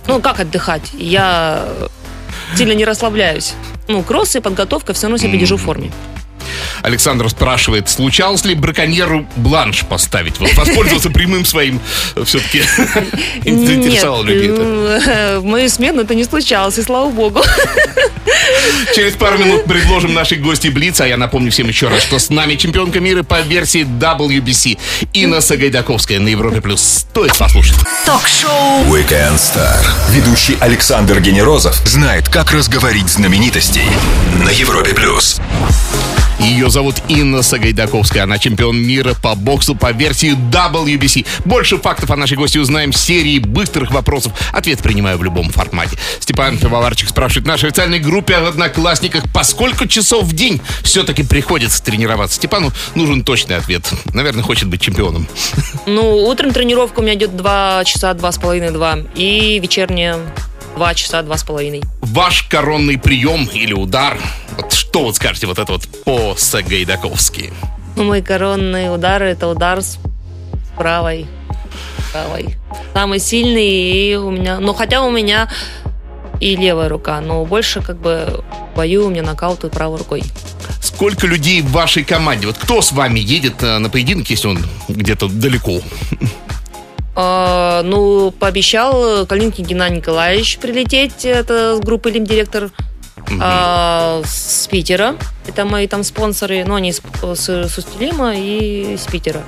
Ну, 0.08 0.20
как 0.22 0.40
отдыхать? 0.40 0.92
Я 0.94 1.66
сильно 2.56 2.74
не 2.74 2.86
расслабляюсь. 2.86 3.54
Ну, 3.88 4.04
кроссы, 4.04 4.42
подготовка, 4.42 4.94
все 4.94 5.08
равно 5.08 5.18
себя 5.18 5.38
держу 5.38 5.58
в 5.58 5.62
форме. 5.62 5.92
Александр 6.84 7.30
спрашивает, 7.30 7.90
случалось 7.90 8.46
ли 8.46 8.56
браконьеру 8.56 9.26
бланш 9.38 9.86
поставить? 9.86 10.40
Вот 10.40 10.54
воспользоваться 10.54 11.10
прямым 11.10 11.46
своим 11.46 11.80
все-таки 12.26 12.64
заинтересовало 13.44 14.24
Нет, 14.26 14.36
людей 14.36 14.50
это. 14.50 14.62
э, 14.62 15.40
в 15.40 15.46
мою 15.46 15.70
смену 15.70 16.02
это 16.02 16.14
не 16.14 16.24
случалось, 16.26 16.78
и 16.78 16.82
слава 16.84 17.10
богу. 17.10 17.42
Через 18.96 19.14
пару 19.14 19.38
минут 19.38 19.66
предложим 19.66 20.14
нашей 20.14 20.38
гости 20.38 20.68
Блиц, 20.68 21.00
а 21.02 21.08
я 21.08 21.18
напомню 21.18 21.52
всем 21.52 21.68
еще 21.68 21.88
раз, 21.88 22.04
что 22.04 22.20
с 22.20 22.30
нами 22.30 22.56
чемпионка 22.56 23.00
мира 23.00 23.24
по 23.24 23.42
версии 23.42 23.82
WBC 23.86 24.78
Инна 25.14 25.42
Сагайдаковская 25.42 26.20
на 26.20 26.28
Европе+. 26.28 26.62
плюс. 26.62 26.82
Стоит 26.82 27.38
послушать. 27.38 27.78
Ток-шоу 28.06 28.84
Weekend 28.86 29.36
Star. 29.38 29.84
Ведущий 30.12 30.58
Александр 30.60 31.20
Генерозов 31.22 31.76
знает, 31.88 32.28
как 32.30 32.52
разговорить 32.52 33.10
знаменитостей 33.10 33.86
на 34.44 34.50
Европе+. 34.50 34.94
плюс. 34.94 35.40
Ее 36.44 36.70
зовут 36.70 36.96
Инна 37.08 37.42
Сагайдаковская. 37.42 38.24
Она 38.24 38.38
чемпион 38.38 38.78
мира 38.78 39.16
по 39.24 39.34
боксу 39.34 39.76
по 39.76 39.94
версии 39.94 40.34
WBC. 40.34 41.26
Больше 41.46 41.78
фактов 41.78 42.12
о 42.12 42.18
нашей 42.18 42.36
гости 42.36 42.58
узнаем 42.58 42.92
в 42.92 42.98
серии 42.98 43.40
быстрых 43.40 43.92
вопросов. 43.92 44.34
Ответ 44.52 44.80
принимаю 44.80 45.18
в 45.18 45.24
любом 45.24 45.50
формате. 45.52 45.98
Степан 46.20 46.58
Пивоварчик 46.58 47.08
спрашивает 47.08 47.46
в 47.46 47.48
нашей 47.48 47.70
официальной 47.70 48.00
группе 48.00 48.36
о 48.36 48.46
одноклассниках, 48.46 49.24
по 49.34 49.44
сколько 49.44 49.88
часов 49.88 50.26
в 50.26 50.36
день 50.36 50.60
все-таки 50.84 51.24
приходится 51.24 51.82
тренироваться. 51.82 52.36
Степану 52.36 52.72
нужен 52.94 53.24
точный 53.24 53.56
ответ. 53.56 53.90
Наверное, 54.14 54.44
хочет 54.44 54.68
быть 54.68 54.82
чемпионом. 54.82 55.28
Ну, 55.86 56.26
утром 56.26 56.52
тренировка 56.52 57.00
у 57.00 57.04
меня 57.04 57.14
идет 57.16 57.38
2 57.38 57.86
часа, 57.86 58.12
2,5-2. 58.12 59.12
И 59.16 59.60
вечерняя 59.60 60.20
2 60.76 60.94
часа, 60.96 61.22
2,5. 61.22 61.84
Ваш 62.02 62.44
коронный 62.44 62.98
прием 62.98 63.46
или 63.54 63.74
удар. 63.74 64.18
Вот 64.58 64.74
что 64.74 65.04
вот 65.04 65.16
скажете 65.16 65.48
вот 65.48 65.60
это 65.60 65.72
вот 65.72 65.88
по 66.04 66.36
Сагайдаковски? 66.38 67.54
Ну, 67.96 68.04
мой 68.04 68.22
коронный 68.22 68.94
удар 68.94 69.22
это 69.22 69.48
удар 69.48 69.82
с 69.82 70.00
правой. 70.76 71.28
Правой. 72.12 72.56
Самый 72.94 73.20
сильный 73.20 74.12
и 74.12 74.16
у 74.16 74.32
меня... 74.32 74.60
Ну, 74.60 74.74
хотя 74.74 75.04
у 75.04 75.12
меня 75.12 75.50
и 76.40 76.56
левая 76.56 76.90
рука, 76.90 77.22
но 77.22 77.46
больше 77.46 77.82
как 77.82 77.98
бы 78.00 78.44
бою 78.76 79.08
у 79.08 79.10
меня 79.10 79.24
нокауты 79.24 79.70
правой 79.70 80.00
рукой. 80.00 80.24
Сколько 80.82 81.28
людей 81.28 81.62
в 81.62 81.72
вашей 81.72 82.04
команде? 82.04 82.48
Вот 82.48 82.58
кто 82.58 82.82
с 82.82 82.92
вами 82.92 83.20
едет 83.20 83.64
э, 83.64 83.78
на 83.78 83.90
поединок, 83.90 84.30
если 84.30 84.48
он 84.48 84.60
где-то 84.90 85.28
далеко? 85.30 85.82
А, 87.16 87.84
ну, 87.84 88.32
пообещал 88.32 89.26
Калинкин 89.26 89.66
Геннадий 89.66 89.98
Николаевич 89.98 90.58
прилететь, 90.58 91.26
это 91.26 91.78
с 91.78 91.80
группы 91.80 92.10
Лим-директор 92.10 92.72
а, 93.40 94.22
с 94.26 94.68
Питера. 94.68 95.16
Это 95.48 95.66
мои 95.66 95.88
там 95.88 96.04
спонсоры, 96.04 96.64
ну, 96.66 96.76
они 96.76 96.92
с, 96.92 97.02
с, 97.22 97.50
с 97.50 97.78
Устилима 97.78 98.34
и 98.36 98.98
с 98.98 99.06
Питера. 99.06 99.44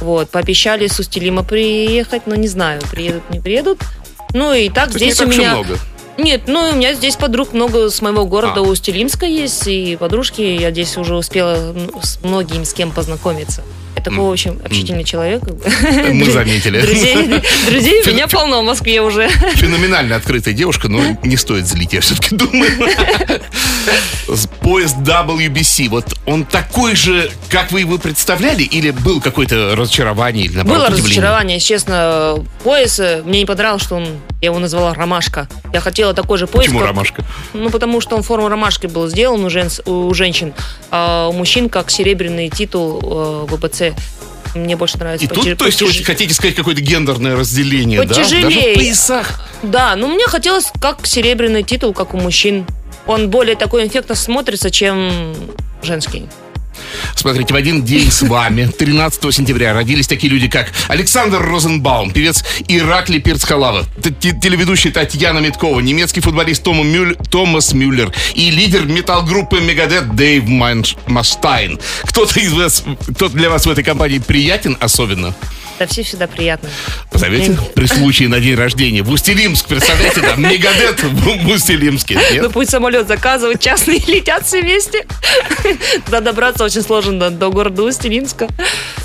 Вот, 0.00 0.30
пообещали 0.30 0.86
с 0.86 0.98
Устилима 0.98 1.42
приехать, 1.44 2.26
но 2.26 2.34
не 2.34 2.48
знаю, 2.48 2.82
приедут, 2.90 3.28
не 3.30 3.40
приедут. 3.40 3.78
Ну 4.32 4.52
и 4.52 4.68
так 4.68 4.90
То 4.90 4.98
здесь 4.98 5.18
не 5.20 5.26
так 5.26 5.28
у 5.28 5.30
меня... 5.30 5.54
много. 5.54 5.78
Нет, 6.18 6.42
ну 6.46 6.70
у 6.70 6.74
меня 6.74 6.94
здесь 6.94 7.16
подруг 7.16 7.52
много 7.52 7.88
с 7.88 8.02
моего 8.02 8.26
города 8.26 8.60
А. 8.60 8.62
Усть-Илимска 8.62 9.26
есть, 9.26 9.66
и 9.66 9.96
подружки, 9.96 10.42
я 10.42 10.70
здесь 10.70 10.96
уже 10.96 11.16
успела 11.16 11.72
ну, 11.72 12.00
с 12.02 12.22
многими 12.22 12.64
с 12.64 12.74
кем 12.74 12.90
познакомиться. 12.90 13.62
Я 14.04 14.10
такой, 14.10 14.28
в 14.28 14.32
общем, 14.32 14.60
общительный 14.64 15.04
человек. 15.04 15.40
как 15.44 15.54
бы. 15.56 15.64
Мы 16.12 16.30
заметили. 16.30 16.80
Друзей, 16.80 17.40
друзей 17.70 18.02
меня 18.06 18.26
полно 18.26 18.62
в 18.62 18.64
Москве 18.64 19.00
уже. 19.00 19.28
Феноменально 19.54 20.16
открытая 20.16 20.54
девушка, 20.54 20.88
но 20.88 21.00
не 21.22 21.36
стоит 21.36 21.66
злить, 21.66 21.92
я 21.92 22.00
все-таки 22.00 22.34
думаю. 22.36 22.70
Поезд 24.60 24.96
WBC, 24.98 25.88
вот 25.88 26.14
он 26.26 26.44
такой 26.44 26.94
же, 26.94 27.30
как 27.50 27.72
вы 27.72 27.80
его 27.80 27.98
представляли, 27.98 28.62
или 28.62 28.90
был 28.90 29.20
какое-то 29.20 29.74
разочарование, 29.76 30.46
или 30.46 30.54
наоборот, 30.56 30.78
Было 30.78 30.86
удивление? 30.88 31.10
разочарование, 31.10 31.60
честно. 31.60 32.44
Пояс, 32.64 32.98
э, 33.00 33.22
мне 33.24 33.40
не 33.40 33.46
понравилось, 33.46 33.82
что 33.82 33.96
он, 33.96 34.04
я 34.40 34.46
его 34.46 34.58
назвала 34.58 34.94
ромашка. 34.94 35.48
Я 35.72 35.80
хотела 35.80 36.14
такой 36.14 36.38
же 36.38 36.46
пояс. 36.46 36.66
Почему 36.66 36.80
как- 36.80 36.88
ромашка? 36.88 37.24
Ну, 37.54 37.70
потому 37.70 38.00
что 38.00 38.16
он 38.16 38.22
форму 38.22 38.48
ромашки 38.48 38.86
был 38.86 39.08
сделан 39.08 39.44
у, 39.44 40.14
женщин, 40.14 40.54
а 40.90 41.28
у 41.28 41.32
мужчин 41.32 41.68
как 41.68 41.90
серебряный 41.90 42.48
титул 42.48 43.00
э, 43.02 43.54
ВБЦ. 43.54 43.91
Мне 44.54 44.76
больше 44.76 44.98
нравится. 44.98 45.24
И 45.24 45.28
тут, 45.28 45.38
потяж- 45.44 45.56
то 45.56 45.66
есть, 45.66 45.80
потяж- 45.80 45.98
вы 45.98 46.04
хотите 46.04 46.34
сказать 46.34 46.54
какое-то 46.54 46.80
гендерное 46.82 47.36
разделение, 47.36 48.02
да? 48.02 48.08
Потяжелее. 48.08 48.42
Даже 48.44 48.60
в 48.60 48.74
поясах. 48.74 49.40
Да, 49.62 49.96
ну 49.96 50.08
мне 50.08 50.26
хотелось 50.26 50.70
как 50.80 51.06
серебряный 51.06 51.62
титул, 51.62 51.92
как 51.94 52.14
у 52.14 52.18
мужчин. 52.18 52.66
Он 53.06 53.30
более 53.30 53.56
такой 53.56 53.86
эффектно 53.86 54.14
смотрится, 54.14 54.70
чем 54.70 55.34
женский. 55.82 56.26
Смотрите, 57.14 57.52
в 57.52 57.56
один 57.56 57.82
день 57.84 58.10
с 58.10 58.22
вами, 58.22 58.66
13 58.66 59.34
сентября, 59.34 59.72
родились 59.74 60.06
такие 60.06 60.32
люди, 60.32 60.48
как 60.48 60.70
Александр 60.88 61.40
Розенбаум, 61.42 62.10
певец 62.10 62.44
Иракли 62.68 63.18
т- 63.20 64.10
телеведущий 64.32 64.90
Татьяна 64.90 65.38
Миткова, 65.38 65.80
немецкий 65.80 66.20
футболист 66.20 66.62
Тома 66.62 66.84
Мюль- 66.84 67.16
Томас 67.30 67.72
Мюллер 67.72 68.12
и 68.34 68.50
лидер 68.50 68.84
метал-группы 68.86 69.60
Мегадет 69.60 70.14
Дэйв 70.14 70.44
Манш- 70.44 70.96
Мастайн. 71.06 71.78
Кто-то 72.04 72.40
из 72.40 72.52
вас, 72.52 72.84
кто 73.14 73.28
для 73.28 73.50
вас 73.50 73.66
в 73.66 73.70
этой 73.70 73.84
компании 73.84 74.18
приятен 74.18 74.76
особенно? 74.80 75.34
Да 75.78 75.86
все 75.86 76.02
всегда 76.02 76.26
приятно. 76.28 76.68
Позовите 77.10 77.58
при 77.74 77.86
случае 77.86 78.28
на 78.28 78.38
день 78.40 78.54
рождения 78.54 79.02
в 79.02 79.10
Устилимск, 79.10 79.66
представляете, 79.66 80.20
там 80.20 80.40
Мегадет 80.42 81.02
в 81.02 81.48
Устилимске. 81.48 82.20
Ну 82.30 82.42
Нет? 82.42 82.52
пусть 82.52 82.70
самолет 82.70 83.08
заказывают, 83.08 83.60
частные 83.60 83.98
летят 84.06 84.46
все 84.46 84.60
вместе. 84.62 85.04
Туда 86.04 86.20
добраться 86.20 86.61
очень 86.64 86.82
сложно 86.82 87.30
до, 87.30 87.50
города 87.50 87.82
Усть-Илимска. 87.82 88.48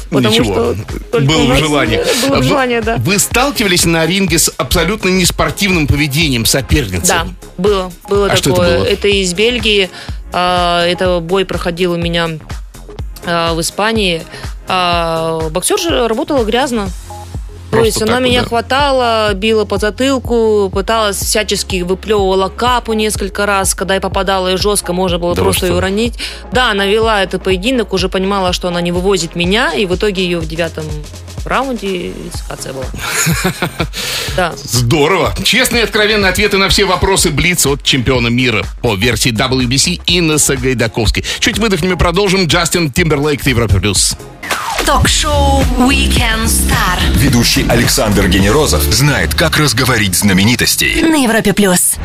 Потому 0.09 0.29
Ничего, 0.29 0.75
что 1.09 1.19
было 1.19 1.43
нас 1.47 1.59
желание. 1.59 2.05
Было 2.27 2.37
А 2.37 2.41
желание, 2.43 2.81
да. 2.81 2.95
Вы 2.97 3.19
сталкивались 3.19 3.85
на 3.85 4.05
ринге 4.05 4.39
с 4.39 4.51
абсолютно 4.57 5.09
неспортивным 5.09 5.85
поведением 5.87 6.45
соперницы? 6.45 7.07
Да, 7.07 7.27
было, 7.57 7.91
было 8.09 8.27
А 8.31 8.35
что 8.37 8.51
это 8.51 8.61
такое. 8.61 8.79
было? 8.79 9.07
из 9.07 9.33
Бельгии. 9.33 9.89
А, 10.31 10.85
Это 10.85 11.19
бой 11.19 11.45
проходил 11.45 11.93
у 11.93 11.97
меня 11.97 12.29
а, 13.25 13.53
в 13.53 13.61
Испании. 13.61 14.23
А, 14.67 15.49
Боксерша 15.49 16.07
работала 16.07 16.43
грязно. 16.43 16.89
То 17.79 17.85
есть 17.85 18.01
она 18.01 18.19
меня 18.19 18.41
да? 18.41 18.47
хватала, 18.47 19.33
била 19.33 19.65
по 19.65 19.77
затылку, 19.77 20.69
пыталась 20.73 21.17
всячески 21.17 21.81
выплевывала 21.81 22.49
капу 22.49 22.93
несколько 22.93 23.45
раз, 23.45 23.73
когда 23.75 23.95
я 23.95 24.01
попадала 24.01 24.53
и 24.53 24.57
жестко, 24.57 24.93
можно 24.93 25.19
было 25.19 25.35
Да 25.35 25.43
просто 25.43 25.67
ее 25.67 25.75
уронить. 25.75 26.15
Да, 26.51 26.71
она 26.71 26.85
вела 26.85 27.23
этот 27.23 27.43
поединок, 27.43 27.93
уже 27.93 28.09
понимала, 28.09 28.53
что 28.53 28.67
она 28.67 28.81
не 28.81 28.91
вывозит 28.91 29.35
меня, 29.35 29.73
и 29.73 29.85
в 29.85 29.95
итоге 29.95 30.23
ее 30.23 30.39
в 30.39 30.47
девятом 30.47 30.85
раунде 31.45 32.11
дисквалификация 32.11 32.73
была. 32.73 32.85
Да. 34.35 34.53
Здорово. 34.55 35.33
Честные 35.43 35.81
и 35.81 35.83
откровенные 35.83 36.29
ответы 36.29 36.57
на 36.57 36.69
все 36.69 36.85
вопросы 36.85 37.31
Блиц 37.31 37.65
от 37.65 37.81
чемпиона 37.81 38.27
мира 38.27 38.63
по 38.83 38.93
версии 38.93 39.31
WBC 39.31 40.01
Инесса 40.05 40.55
Гайдаковской. 40.55 41.25
Чуть 41.39 41.57
выдохнем 41.57 41.93
и 41.93 41.97
продолжим. 41.97 42.45
Джастин 42.45 42.91
Тимберлейк 42.91 43.41
в 43.41 43.47
Европе+. 43.47 43.79
плюс. 43.79 44.15
Ток-шоу 44.85 45.61
Weekend 45.79 46.45
Star 46.45 46.99
Ведущий 47.17 47.65
Александр 47.67 48.27
Генерозов 48.27 48.83
знает, 48.83 49.33
как 49.33 49.57
разговорить 49.57 50.15
знаменитостей. 50.15 51.01
на 51.01 51.15
Европе 51.15 51.53
плюс. 51.53 51.95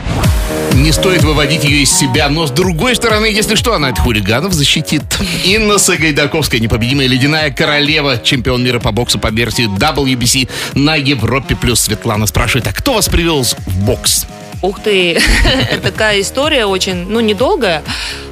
Не 0.75 0.91
стоит 0.91 1.23
выводить 1.23 1.65
ее 1.65 1.83
из 1.83 1.93
себя, 1.93 2.29
но 2.29 2.47
с 2.47 2.51
другой 2.51 2.97
стороны, 2.97 3.27
если 3.27 3.55
что, 3.57 3.75
она 3.75 3.89
от 3.89 3.99
хулиганов 3.99 4.53
защитит. 4.55 5.03
Инна 5.45 5.79
Сагайдаковская, 5.79 6.61
непобедимая 6.61 7.07
ледяная 7.07 7.51
королева, 7.51 8.19
чемпион 8.19 8.65
мира 8.65 8.81
по 8.81 8.91
боксу 8.91 9.19
по 9.19 9.29
версии 9.29 9.67
WBC 9.69 10.49
на 10.75 10.97
Европе+. 10.97 11.55
плюс. 11.55 11.81
Светлана 11.81 12.27
спрашивает, 12.27 12.67
а 12.67 12.73
кто 12.73 12.95
вас 12.95 13.09
привел 13.09 13.43
в 13.43 13.79
бокс? 13.85 14.27
Ух 14.63 14.81
ты, 14.81 15.21
такая 15.83 16.21
история 16.21 16.67
очень, 16.67 16.95
ну, 16.95 17.19
недолгая. 17.19 17.83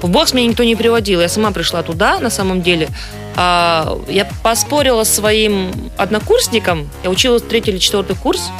В 0.00 0.08
бокс 0.08 0.32
меня 0.32 0.46
никто 0.46 0.62
не 0.62 0.76
приводил, 0.76 1.20
я 1.20 1.28
сама 1.28 1.50
пришла 1.50 1.82
туда, 1.82 2.20
на 2.20 2.30
самом 2.30 2.62
деле. 2.62 2.88
А, 3.37 3.99
я 4.08 4.28
поспорила 4.42 5.02
с 5.02 5.12
своим 5.12 5.72
однокурсником, 5.96 6.88
я 7.02 7.10
училась 7.10 7.42
третий 7.42 7.72
или 7.72 7.78
четвертый 7.78 8.14
курс, 8.14 8.50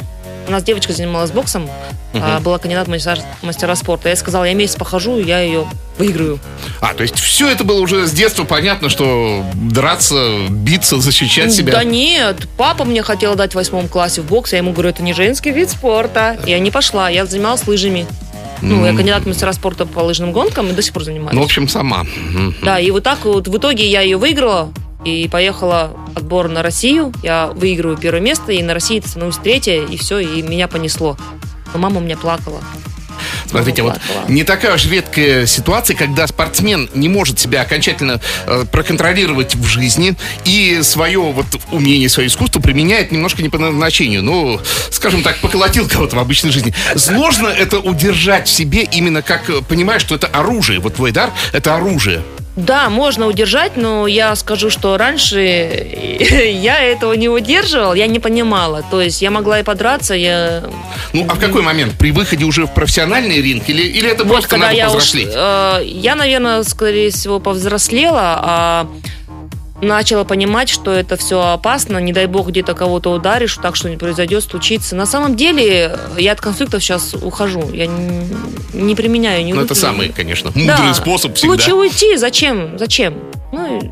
у 0.47 0.51
нас 0.51 0.63
девочка 0.63 0.93
занималась 0.93 1.31
боксом, 1.31 1.69
а, 2.13 2.39
была 2.39 2.57
кандидат 2.57 2.87
в 2.87 2.91
мастера, 3.43 3.75
спорта. 3.75 4.09
Я 4.09 4.15
сказала, 4.15 4.43
я 4.43 4.53
месяц 4.53 4.75
похожу, 4.75 5.19
я 5.19 5.39
ее 5.39 5.67
выиграю. 5.97 6.39
А, 6.79 6.93
то 6.93 7.03
есть 7.03 7.19
все 7.19 7.49
это 7.49 7.63
было 7.63 7.79
уже 7.79 8.07
с 8.07 8.11
детства 8.11 8.43
понятно, 8.43 8.89
что 8.89 9.43
драться, 9.53 10.47
биться, 10.49 10.99
защищать 10.99 11.53
себя. 11.53 11.73
Да 11.73 11.83
нет, 11.83 12.47
папа 12.57 12.83
мне 12.83 13.03
хотел 13.03 13.35
дать 13.35 13.53
в 13.53 13.55
восьмом 13.55 13.87
классе 13.87 14.21
в 14.21 14.25
бокс, 14.25 14.51
я 14.51 14.59
ему 14.59 14.71
говорю, 14.71 14.89
это 14.89 15.03
не 15.03 15.13
женский 15.13 15.51
вид 15.51 15.69
спорта. 15.69 16.37
Я 16.45 16.59
не 16.59 16.71
пошла, 16.71 17.09
я 17.09 17.25
занималась 17.25 17.65
лыжами. 17.67 18.07
Ну, 18.61 18.85
я 18.85 18.93
кандидат 18.95 19.23
в 19.23 19.27
мастера 19.27 19.53
спорта 19.53 19.85
по 19.85 20.01
лыжным 20.01 20.31
гонкам 20.31 20.67
и 20.69 20.73
до 20.73 20.81
сих 20.81 20.93
пор 20.93 21.03
занимаюсь. 21.03 21.33
Ну, 21.33 21.41
в 21.41 21.45
общем, 21.45 21.67
сама. 21.67 22.05
Да, 22.61 22.79
и 22.79 22.91
вот 22.91 23.03
так 23.03 23.25
вот 23.25 23.47
в 23.47 23.57
итоге 23.57 23.89
я 23.89 24.01
ее 24.01 24.17
выиграла 24.17 24.71
и 25.05 25.27
поехала 25.27 25.95
отбор 26.15 26.47
на 26.47 26.63
Россию. 26.63 27.13
Я 27.23 27.47
выигрываю 27.47 27.97
первое 27.97 28.21
место, 28.21 28.51
и 28.51 28.61
на 28.61 28.73
России 28.73 29.01
становлюсь 29.05 29.37
третья, 29.37 29.81
и 29.81 29.97
все, 29.97 30.19
и 30.19 30.41
меня 30.41 30.67
понесло. 30.67 31.17
Но 31.73 31.79
мама 31.79 31.97
у 31.97 32.01
меня 32.01 32.17
плакала. 32.17 32.61
Смотрите, 33.47 33.83
вот 33.83 33.99
не 34.27 34.43
такая 34.43 34.75
уж 34.75 34.85
редкая 34.85 35.45
ситуация, 35.45 35.95
когда 35.95 36.25
спортсмен 36.25 36.89
не 36.93 37.09
может 37.09 37.39
себя 37.39 37.61
окончательно 37.61 38.21
э, 38.45 38.65
проконтролировать 38.71 39.55
в 39.55 39.65
жизни 39.65 40.15
и 40.45 40.79
свое 40.83 41.19
вот 41.19 41.45
умение, 41.71 42.09
свое 42.09 42.29
искусство 42.29 42.61
применяет 42.61 43.11
немножко 43.11 43.43
не 43.43 43.49
по 43.49 43.57
назначению. 43.57 44.23
Ну, 44.23 44.59
скажем 44.89 45.21
так, 45.21 45.39
поколотил 45.39 45.87
кого-то 45.87 46.15
в 46.15 46.19
обычной 46.19 46.51
жизни. 46.51 46.73
Сложно 46.95 47.47
это 47.47 47.79
удержать 47.79 48.47
в 48.47 48.51
себе 48.51 48.83
именно 48.83 49.21
как, 49.21 49.49
э, 49.49 49.61
понимаешь, 49.67 50.01
что 50.01 50.15
это 50.15 50.27
оружие. 50.27 50.79
Вот 50.79 50.95
твой 50.95 51.11
дар— 51.11 51.31
это 51.51 51.75
оружие. 51.75 52.23
Да, 52.55 52.89
можно 52.89 53.27
удержать, 53.27 53.77
но 53.77 54.07
я 54.07 54.35
скажу, 54.35 54.69
что 54.69 54.97
раньше 54.97 55.39
я 55.39 56.81
этого 56.81 57.13
не 57.13 57.29
удерживал, 57.29 57.93
я 57.93 58.07
не 58.07 58.19
понимала. 58.19 58.83
То 58.91 59.01
есть 59.01 59.21
я 59.21 59.31
могла 59.31 59.59
и 59.59 59.63
подраться, 59.63 60.13
я... 60.13 60.63
Ну, 61.13 61.25
а 61.29 61.35
в 61.35 61.39
какой 61.39 61.61
момент? 61.61 61.93
При 61.97 62.11
выходе 62.11 62.43
уже 62.45 62.65
в 62.65 62.73
профессиональный 62.73 63.41
ринг? 63.41 63.69
Или, 63.69 63.83
или 63.83 64.09
это 64.09 64.23
Вот 64.23 64.33
просто 64.33 64.57
надо 64.57 64.73
я 64.73 64.87
уж, 64.87 64.93
повзрослеть? 64.93 65.29
э, 65.33 65.81
я, 65.85 66.15
наверное, 66.15 66.63
скорее 66.63 67.09
всего, 67.11 67.39
повзрослела, 67.39 68.39
а 68.43 68.87
начала 69.81 70.23
понимать, 70.23 70.69
что 70.69 70.91
это 70.91 71.17
все 71.17 71.41
опасно, 71.41 71.97
не 71.97 72.13
дай 72.13 72.27
бог 72.27 72.49
где-то 72.49 72.73
кого-то 72.73 73.11
ударишь, 73.11 73.57
так 73.61 73.75
что 73.75 73.89
не 73.89 73.97
произойдет, 73.97 74.43
случится. 74.43 74.95
На 74.95 75.05
самом 75.05 75.35
деле 75.35 75.97
я 76.17 76.31
от 76.33 76.41
конфликтов 76.41 76.83
сейчас 76.83 77.13
ухожу, 77.13 77.69
я 77.73 77.87
не, 77.87 78.29
не 78.73 78.95
применяю. 78.95 79.43
Не 79.43 79.53
Ну, 79.53 79.61
это 79.61 79.75
самый, 79.75 80.09
конечно, 80.09 80.51
Да. 80.53 80.59
мудрый 80.77 80.93
способ 80.93 81.35
всегда. 81.35 81.53
Лучше 81.53 81.73
уйти, 81.73 82.15
зачем? 82.17 82.77
Зачем? 82.77 83.30
Ну, 83.51 83.81
и- 83.81 83.91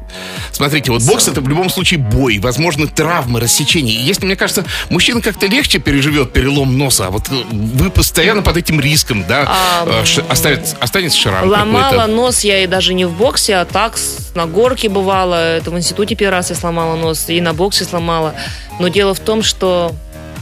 Смотрите, 0.52 0.92
вот 0.92 1.04
бокс 1.04 1.28
это 1.28 1.42
в 1.42 1.48
любом 1.48 1.70
случае 1.70 2.00
бой, 2.00 2.40
возможно, 2.40 2.88
травмы, 2.88 3.40
рассечения. 3.40 3.94
И 3.94 4.02
если, 4.02 4.26
мне 4.26 4.36
кажется, 4.36 4.66
мужчина 4.90 5.22
как-то 5.22 5.48
легче 5.48 5.80
переживет 5.80 6.34
перелом 6.34 6.78
носа, 6.78 7.08
а 7.08 7.10
вот 7.12 7.30
э, 7.30 7.34
вы 7.52 7.90
постоянно 7.90 8.42
под 8.42 8.58
этим 8.58 8.80
риском, 8.80 9.24
да, 9.28 9.46
А, 9.48 10.06
ш- 10.06 10.24
оставит- 10.30 10.76
останется 10.80 11.18
шрам 11.18 11.48
Ломала 11.48 12.08
нос 12.08 12.42
я 12.42 12.64
и 12.64 12.68
даже 12.68 12.94
не 12.94 13.06
в 13.06 13.14
боксе, 13.14 13.56
а 13.56 13.66
так 13.66 13.98
на 14.36 14.46
горке 14.48 14.90
бывало. 14.90 15.36
Это 15.58 15.72
в 15.72 15.78
институте 15.78 16.16
первый 16.16 16.32
раз 16.34 16.50
я 16.50 16.56
сломала 16.56 16.96
нос, 16.96 17.26
и 17.30 17.40
на 17.42 17.54
боксе 17.54 17.84
сломала. 17.86 18.34
Но 18.80 18.88
дело 18.88 19.14
в 19.14 19.20
том, 19.20 19.44
что 19.44 19.94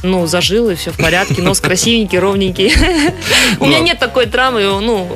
ну, 0.03 0.27
зажил, 0.27 0.69
и 0.69 0.75
все 0.75 0.91
в 0.91 0.97
порядке, 0.97 1.41
нос 1.41 1.59
красивенький, 1.61 2.19
ровненький. 2.19 2.71
У 3.59 3.65
меня 3.65 3.79
Ну. 3.79 3.83
нет 3.85 3.99
такой 3.99 4.27
травмы, 4.27 4.61
ну, 4.61 5.09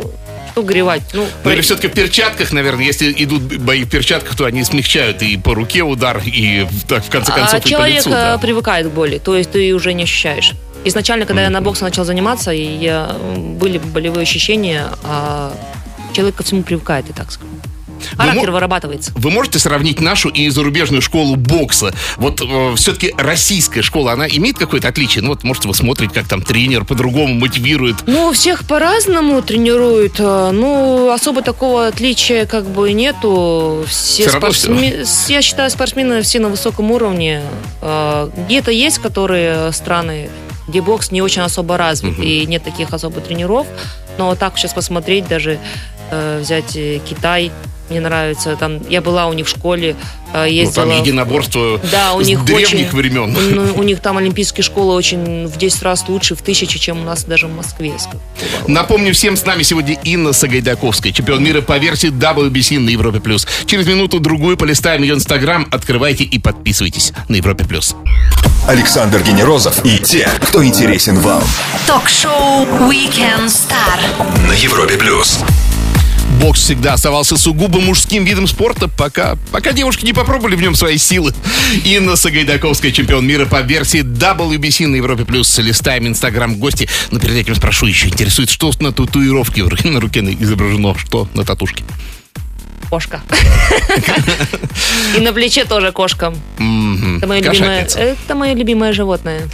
что 0.51 0.63
горевать. 0.63 1.01
Ну, 1.13 1.25
Ну 1.43 1.51
или 1.51 1.62
все-таки 1.62 1.88
в 1.88 1.93
перчатках, 1.93 2.51
наверное, 2.51 2.86
если 2.86 3.12
идут 3.17 3.58
бои 3.58 3.84
в 3.84 3.89
перчатках, 3.89 4.36
то 4.36 4.46
они 4.46 4.63
смягчают 4.63 5.22
и 5.22 5.38
по 5.38 5.53
руке 5.55 5.84
удар, 5.84 6.22
и 6.25 6.67
так, 6.88 7.03
в 7.03 7.10
конце 7.10 7.31
концов 7.31 7.53
а 7.53 7.58
и 7.58 7.62
по 7.62 7.70
человек 7.70 7.98
лицу. 7.98 8.10
э, 8.10 8.13
да. 8.13 8.38
привыкает 8.38 8.88
к 8.88 8.89
боли, 8.91 9.17
то 9.17 9.36
есть 9.36 9.51
ты 9.51 9.74
уже 9.74 9.93
не 9.93 10.03
ощущаешь. 10.03 10.53
Изначально, 10.84 11.25
когда 11.25 11.43
я 11.43 11.50
на 11.50 11.62
боксе 11.62 11.84
начал 11.84 12.05
заниматься, 12.05 12.51
и 12.51 12.63
я, 12.63 13.15
были 13.36 13.77
болевые 13.77 14.24
ощущения, 14.24 14.88
а 15.03 15.53
человек 16.13 16.36
ко 16.36 16.43
всему 16.43 16.63
привыкает, 16.63 17.10
и 17.10 17.13
так 17.13 17.31
скажу. 17.31 17.50
Характер 18.17 18.48
мо- 18.48 18.53
вырабатывается. 18.53 19.12
Вы 19.15 19.31
можете 19.31 19.60
сравнить 19.60 20.00
нашу 20.00 20.29
и 20.29 20.50
зарубежную 20.50 21.01
школу 21.01 21.36
бокса? 21.36 21.93
Вот 22.17 22.41
все-таки 22.77 23.13
российская 23.17 23.81
школа, 23.81 24.13
она 24.13 24.27
имеет 24.27 24.58
какое-то 24.58 24.88
отличие? 24.88 25.22
Ну 25.24 25.29
вот, 25.29 25.43
может, 25.43 25.65
вы 25.65 25.74
смотрите, 25.74 26.13
как 26.13 26.27
там 26.27 26.41
тренер 26.41 26.86
по-другому 26.86 27.34
мотивирует. 27.36 27.96
Ну, 28.08 28.31
всех 28.34 28.65
по-разному 28.67 29.41
тренируют. 29.41 30.15
а, 30.20 30.51
Ну, 30.51 31.12
особо 31.12 31.41
такого 31.41 31.88
отличия 31.88 32.46
как 32.46 32.65
бы 32.65 32.91
нету. 32.93 33.84
Все 33.88 34.24
Всё 34.24 34.31
равно 34.34 34.50
спортсме- 34.50 35.05
Я 35.29 35.41
считаю, 35.41 35.70
спортсмены 35.70 36.22
все 36.22 36.39
на 36.39 36.50
высоком 36.50 36.91
уровне. 36.91 37.41
А, 37.81 38.29
Где-то 38.48 38.72
есть, 38.72 39.00
которые 39.00 39.72
страны, 39.72 40.29
где 40.67 40.81
бокс 40.81 41.12
не 41.12 41.22
очень 41.22 41.41
особо 41.41 41.77
развит, 41.77 42.17
и 42.20 42.46
нет 42.46 42.63
таких 42.63 42.93
особо 42.93 43.20
тренеров. 43.22 43.67
Но 44.17 44.36
так 44.36 44.58
сейчас 44.58 44.74
посмотреть, 44.74 45.27
даже 45.27 45.60
э, 46.12 46.39
взять 46.41 46.75
э, 46.75 47.00
Китай, 47.10 47.51
мне 47.92 48.00
нравится. 48.02 48.56
Там 48.56 48.80
я 48.90 49.02
была 49.02 49.28
у 49.28 49.34
них 49.34 49.46
в 49.46 49.50
школе, 49.50 49.96
э, 50.34 50.46
Ну, 50.46 50.46
ездила. 50.46 50.88
там 50.88 51.00
единоборство 51.02 51.80
Да, 51.92 52.14
у 52.14 52.24
с 52.24 52.28
них 52.28 52.44
древних 52.46 52.68
очень- 52.68 52.90
времен. 52.90 53.38
Ну, 53.52 53.74
у 53.76 53.84
них 53.84 54.00
там 54.00 54.18
олимпийские 54.18 54.64
школы 54.64 54.94
очень 54.96 55.46
в 55.48 55.58
10 55.58 55.84
раз 55.84 56.06
лучше, 56.08 56.36
в 56.36 56.42
тысячи, 56.42 56.80
чем 56.80 57.02
у 57.02 57.04
нас 57.04 57.24
даже 57.26 57.48
в 57.48 57.56
Москве. 57.56 57.92
Напомню 58.68 59.14
всем, 59.14 59.36
с 59.38 59.46
нами 59.46 59.64
сегодня 59.64 59.98
Инна 60.04 60.34
Сагайдаковская, 60.34 61.12
чемпион 61.12 61.44
мира 61.44 61.62
по 61.62 61.78
версии 61.78 62.10
WBC 62.10 62.80
на 62.80 62.90
Европе+. 62.90 63.20
плюс. 63.20 63.46
Через 63.66 63.86
минуту-другую 63.88 64.58
полистаем 64.58 65.02
ее 65.04 65.14
инстаграм, 65.16 65.68
открывайте 65.72 66.24
и 66.24 66.40
подписывайтесь 66.40 67.12
на 67.28 67.36
Европе+. 67.36 67.66
плюс. 67.66 67.96
Александр 68.68 69.22
Генерозов 69.24 69.84
и 69.86 69.98
те, 69.98 70.30
кто 70.42 70.64
интересен 70.64 71.20
вам. 71.20 71.44
Ток-шоу 71.88 72.66
Weekend 72.90 73.48
Star. 73.48 74.48
На 74.48 74.54
Европе 74.54 74.98
плюс. 74.98 75.40
Бокс 76.42 76.60
всегда 76.60 76.94
оставался 76.94 77.38
сугубо 77.38 77.80
мужским 77.80 78.26
видом 78.26 78.48
спорта, 78.48 78.88
пока, 78.88 79.38
пока 79.52 79.74
девушки 79.74 80.04
не 80.04 80.12
попробовали 80.12 80.56
в 80.56 80.62
нем 80.62 80.74
свои 80.74 80.98
силы. 80.98 81.36
Инна 81.86 82.16
Сагайдаковская, 82.16 82.92
чемпион 82.92 83.28
мира 83.28 83.46
по 83.46 83.62
версии 83.62 84.02
WBC 84.02 84.88
на 84.88 84.96
Европе+. 84.96 85.24
плюс. 85.24 85.56
Листаем 85.60 86.08
инстаграм 86.08 86.56
гости. 86.56 86.90
Но 87.12 87.20
перед 87.20 87.36
этим 87.36 87.54
спрошу 87.54 87.86
еще, 87.86 88.08
интересует, 88.08 88.50
что 88.50 88.72
на 88.80 88.92
татуировке 88.92 89.64
на 89.84 90.00
руке 90.00 90.22
изображено, 90.22 90.98
что 90.98 91.28
на 91.36 91.46
татушке? 91.46 91.84
Кошка. 92.90 93.22
И 95.18 95.22
на 95.22 95.34
плече 95.34 95.66
тоже 95.66 95.92
кошка. 95.92 96.34
Это 97.96 98.36
мое 98.36 98.54
любимое 98.56 98.94
животное. 98.94 99.48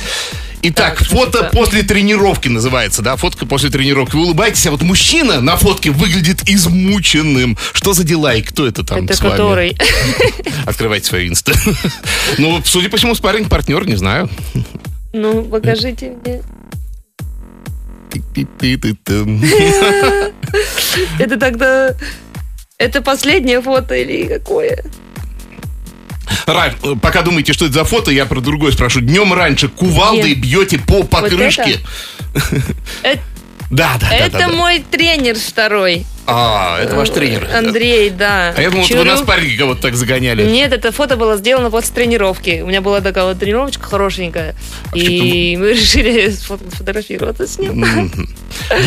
Итак, 0.63 0.97
Так, 0.97 1.07
фото 1.07 1.37
что-то- 1.37 1.49
после 1.55 1.83
тренировки 1.83 2.47
называется, 2.47 3.01
да? 3.01 3.15
Фотка 3.15 3.45
после 3.45 3.69
тренировки. 3.69 4.15
Вы 4.15 4.23
улыбаетесь, 4.23 4.65
а 4.65 4.71
вот 4.71 4.81
мужчина 4.81 5.39
на 5.39 5.55
фотке 5.55 5.91
выглядит 5.91 6.49
измученным. 6.49 7.57
Что 7.73 7.93
за 7.93 8.03
дела 8.03 8.33
и 8.33 8.41
кто 8.41 8.67
это 8.67 8.83
там 8.83 9.05
Это 9.05 9.15
с 9.15 9.21
вами? 9.21 9.31
который. 9.31 9.77
Открывайте 10.65 11.05
свою 11.05 11.29
инста. 11.29 11.53
Ну, 12.37 12.61
судя 12.65 12.89
по 12.89 12.97
всему, 12.97 13.15
спарринг 13.15 13.49
партнер, 13.49 13.85
не 13.87 13.95
знаю. 13.95 14.29
Ну, 15.13 15.43
покажите 15.43 16.13
мне. 16.23 16.41
Это 21.19 21.37
тогда... 21.37 21.93
Это 22.77 23.01
последнее 23.01 23.61
фото 23.61 23.95
или 23.95 24.27
какое? 24.27 24.83
Рай, 26.45 26.73
э, 26.83 26.93
пока 27.01 27.21
думаете, 27.21 27.53
что 27.53 27.65
это 27.65 27.73
за 27.73 27.83
фото, 27.83 28.11
я 28.11 28.25
про 28.25 28.39
другое 28.41 28.71
спрошу. 28.71 29.01
Днем 29.01 29.33
раньше 29.33 29.67
кувалдой 29.69 30.33
Где? 30.33 30.41
бьете 30.41 30.79
по 30.79 31.03
покрышке? 31.03 31.79
Это, 33.03 33.19
Да, 33.69 33.97
да, 33.99 34.07
да. 34.09 34.15
это 34.15 34.31
да, 34.39 34.47
да. 34.47 34.53
мой 34.53 34.79
тренер 34.89 35.35
второй. 35.37 36.05
А, 36.25 36.79
это 36.81 36.95
ваш 36.95 37.09
тренер. 37.09 37.49
Андрей, 37.53 38.09
да. 38.09 38.53
А 38.55 38.61
я 38.61 38.69
думал, 38.69 38.85
это 38.85 38.93
вы 38.97 39.03
на 39.03 39.11
Чурюк. 39.11 39.23
спарринге 39.25 39.57
кого-то 39.57 39.81
так 39.81 39.95
загоняли. 39.95 40.45
Нет, 40.45 40.71
это 40.71 40.93
фото 40.93 41.17
было 41.17 41.35
сделано 41.35 41.69
после 41.69 41.93
тренировки. 41.95 42.61
У 42.63 42.67
меня 42.67 42.79
была 42.81 43.01
такая 43.01 43.25
вот 43.25 43.39
тренировочка 43.39 43.83
хорошенькая. 43.85 44.55
А 44.93 44.97
И 44.97 45.57
мы 45.57 45.71
решили 45.73 46.29
сфот- 46.29 46.61
сфотографироваться 46.73 47.45
с 47.45 47.59
ним. 47.59 47.85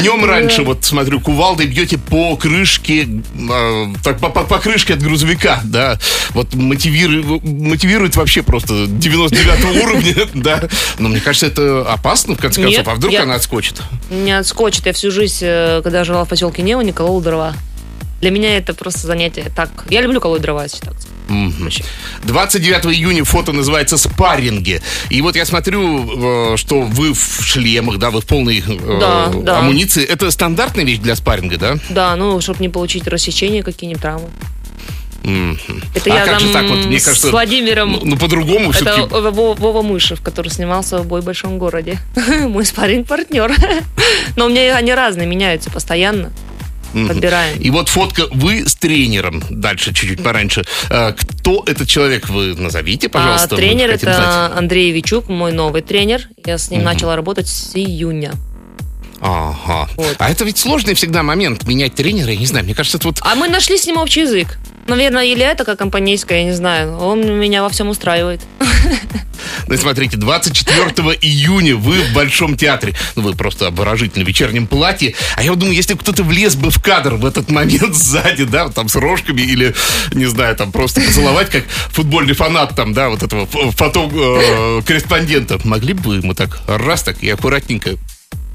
Днем 0.01 0.25
раньше, 0.25 0.63
вот 0.63 0.85
смотрю, 0.85 1.21
кувалдой 1.21 1.67
бьете 1.67 1.99
по 1.99 2.37
крышке, 2.37 3.09
э, 3.51 3.87
так, 4.03 4.19
по, 4.19 4.29
по- 4.29 4.45
по 4.45 4.59
крышке 4.59 4.95
от 4.95 5.03
грузовика, 5.03 5.61
да. 5.65 5.99
Вот 6.31 6.55
мотивирует, 6.55 7.43
мотивирует 7.45 8.17
вообще 8.17 8.43
просто 8.43 8.87
99 8.87 9.65
уровня, 9.83 10.29
да. 10.35 10.63
Но 10.99 11.09
мне 11.09 11.21
кажется, 11.21 11.47
это 11.47 11.83
опасно, 11.91 12.35
в 12.35 12.39
конце 12.39 12.61
концов. 12.63 12.79
Нет, 12.79 12.89
а 12.89 12.95
вдруг 12.95 13.13
я- 13.13 13.23
она 13.23 13.35
отскочит? 13.37 13.81
Не 14.11 14.33
отскочит. 14.39 14.87
Я 14.87 14.93
всю 14.93 15.11
жизнь, 15.11 15.39
э, 15.43 15.81
когда 15.83 16.05
жила 16.05 16.25
в 16.25 16.29
поселке 16.29 16.63
Нева, 16.63 16.81
не 16.83 16.93
колола 16.93 17.21
дрова. 17.23 17.55
Для 18.21 18.31
меня 18.31 18.57
это 18.59 18.75
просто 18.75 19.07
занятие 19.07 19.51
так. 19.57 19.71
Я 19.89 20.03
люблю 20.03 20.21
колоть 20.21 20.43
дрова, 20.43 20.65
если 20.65 20.79
так 20.79 20.93
сказать. 20.93 21.10
Мгм. 21.31 21.65
Вообще. 21.65 21.85
29 22.25 22.87
июня 22.87 23.25
фото 23.25 23.53
называется 23.53 23.97
«Спарринги». 23.97 24.83
И 25.09 25.23
вот 25.23 25.37
я 25.37 25.45
смотрю, 25.45 26.53
э, 26.53 26.57
что 26.57 26.83
вы 26.83 27.15
в 27.15 27.43
шлемах, 27.43 27.99
да, 27.99 28.11
вы 28.11 28.21
в 28.21 28.27
полной 28.27 28.59
э, 28.67 28.99
Да, 29.01 29.31
да. 29.33 29.59
амуниции. 29.61 30.05
Это 30.05 30.31
стандартная 30.31 30.85
вещь 30.85 30.99
для 30.99 31.15
спарринга, 31.15 31.57
да? 31.57 31.77
Да, 31.89 32.17
ну, 32.17 32.41
чтобы 32.41 32.61
не 32.61 32.69
получить 32.69 33.07
рассечение, 33.07 33.63
какие-нибудь 33.63 34.03
травмы. 34.03 34.29
Мгм. 35.23 35.59
Это 35.95 36.13
а 36.13 36.15
я 36.15 36.25
как 36.25 36.39
там 36.39 36.41
же 36.41 36.53
так 36.53 36.69
вот? 36.69 36.87
Мне 36.87 36.99
кажется, 36.99 37.29
с 37.29 37.31
Владимиром... 37.31 37.93
ну, 37.93 38.01
ну, 38.03 38.17
по-другому 38.17 38.71
Это 38.71 38.79
все-таки. 38.79 39.03
Вова, 39.03 39.55
Вова 39.55 39.83
Мышев, 39.83 40.21
который 40.23 40.49
снимался 40.49 40.99
в 40.99 41.07
«Бой 41.07 41.21
в 41.21 41.25
большом 41.25 41.59
городе». 41.59 41.99
Мой 42.49 42.65
спарринг 42.65 43.07
партнер 43.07 43.53
Но 44.37 44.47
у 44.47 44.49
меня 44.49 44.75
они 44.77 44.95
разные, 44.95 45.27
меняются 45.27 45.71
постоянно. 45.71 46.33
Подбираем. 46.93 47.59
И 47.61 47.71
вот 47.71 47.89
фотка 47.89 48.27
вы 48.33 48.67
с 48.69 48.75
тренером. 48.75 49.43
Дальше, 49.51 49.93
чуть-чуть 49.95 50.23
пораньше. 50.23 50.65
Э, 50.89 51.13
Кто 51.13 51.63
этот 51.67 51.89
человек, 51.89 52.29
вы 52.29 52.55
назовите, 52.55 53.07
А 53.07 53.11
пожалуйста. 53.11 53.55
мы 53.55 53.57
тренер 53.61 53.91
это 53.91 54.13
знать. 54.15 54.53
Андрей 54.59 54.91
Вичук, 54.93 55.29
мой 55.29 55.53
новый 55.53 55.83
тренер. 55.83 56.29
Я 56.45 56.59
с 56.59 56.71
ним 56.71 56.83
начала 56.83 57.17
работать 57.17 57.49
с 57.49 57.75
июня. 57.77 58.33
Ага. 59.21 59.89
Вот. 59.97 60.17
А 60.19 60.31
это 60.31 60.45
ведь 60.45 60.57
сложный 60.59 60.95
всегда 60.95 61.23
момент 61.23 61.67
менять 61.67 61.95
тренера. 61.95 62.31
Я 62.33 62.39
не 62.39 62.47
знаю, 62.47 62.65
мне 62.65 62.75
кажется, 62.75 62.97
это 62.99 63.09
вот 63.09 63.19
А 63.23 63.35
мы 63.35 63.49
нашли 63.49 63.77
с 63.77 63.87
ним 63.87 63.99
общий 63.99 64.21
язык. 64.23 64.59
Наверное, 64.91 65.25
или 65.25 65.45
это 65.45 65.65
как 65.65 65.79
компанейская, 65.79 66.39
я 66.39 66.45
не 66.45 66.53
знаю. 66.53 66.99
Он 66.99 67.21
меня 67.39 67.63
во 67.63 67.69
всем 67.69 67.89
устраивает. 67.89 68.41
Ну, 69.67 69.77
смотрите, 69.77 70.17
24 70.17 70.91
июня 71.21 71.77
вы 71.77 72.03
в 72.03 72.13
Большом 72.13 72.57
театре. 72.57 72.95
Ну, 73.15 73.23
вы 73.23 73.35
просто 73.35 73.69
обворожительно 73.69 74.25
в 74.25 74.29
вечернем 74.29 74.67
платье. 74.67 75.15
А 75.37 75.43
я 75.43 75.51
вот 75.51 75.61
думаю, 75.61 75.77
если 75.77 75.95
кто-то 75.95 76.25
влез 76.25 76.57
бы 76.57 76.71
в 76.71 76.83
кадр 76.83 77.15
в 77.15 77.25
этот 77.25 77.51
момент 77.51 77.95
сзади, 77.95 78.45
да, 78.45 78.69
там 78.69 78.89
с 78.89 78.97
рожками 78.97 79.43
или, 79.43 79.75
не 80.13 80.27
знаю, 80.27 80.57
там 80.57 80.73
просто 80.73 81.01
поцеловать, 81.01 81.51
как 81.51 81.65
футбольный 81.69 82.35
фанат 82.35 82.75
там, 82.75 82.93
да, 82.93 83.11
вот 83.11 83.23
этого 83.23 83.47
фото, 83.47 84.11
э, 84.13 84.83
корреспондента, 84.85 85.61
могли 85.65 85.95
бы 85.95 86.03
вы 86.03 86.17
ему 86.17 86.35
так 86.35 86.61
раз 86.67 87.03
так 87.03 87.23
и 87.23 87.31
аккуратненько 87.31 87.97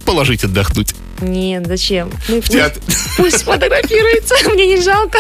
положить 0.05 0.43
отдохнуть. 0.43 0.95
Нет, 1.21 1.65
зачем? 1.67 2.11
Ну, 2.27 2.37
пусть, 2.41 2.51
театр. 2.51 2.81
пусть 3.17 3.39
сфотографируется, 3.39 4.35
мне 4.53 4.67
не 4.67 4.81
жалко. 4.81 5.17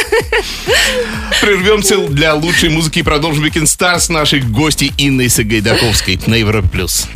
Прервемся 1.41 1.97
для 1.97 2.33
лучшей 2.33 2.69
музыки 2.69 2.99
и 2.99 3.03
продолжим 3.03 3.45
Weekend 3.45 3.63
Star 3.63 3.99
с 3.99 4.09
нашей 4.09 4.41
гостей 4.41 4.93
Инной 4.97 5.29
Сагайдаковской 5.29 6.19
на 6.27 6.35
Европе+. 6.35 6.67
плюс. 6.67 7.07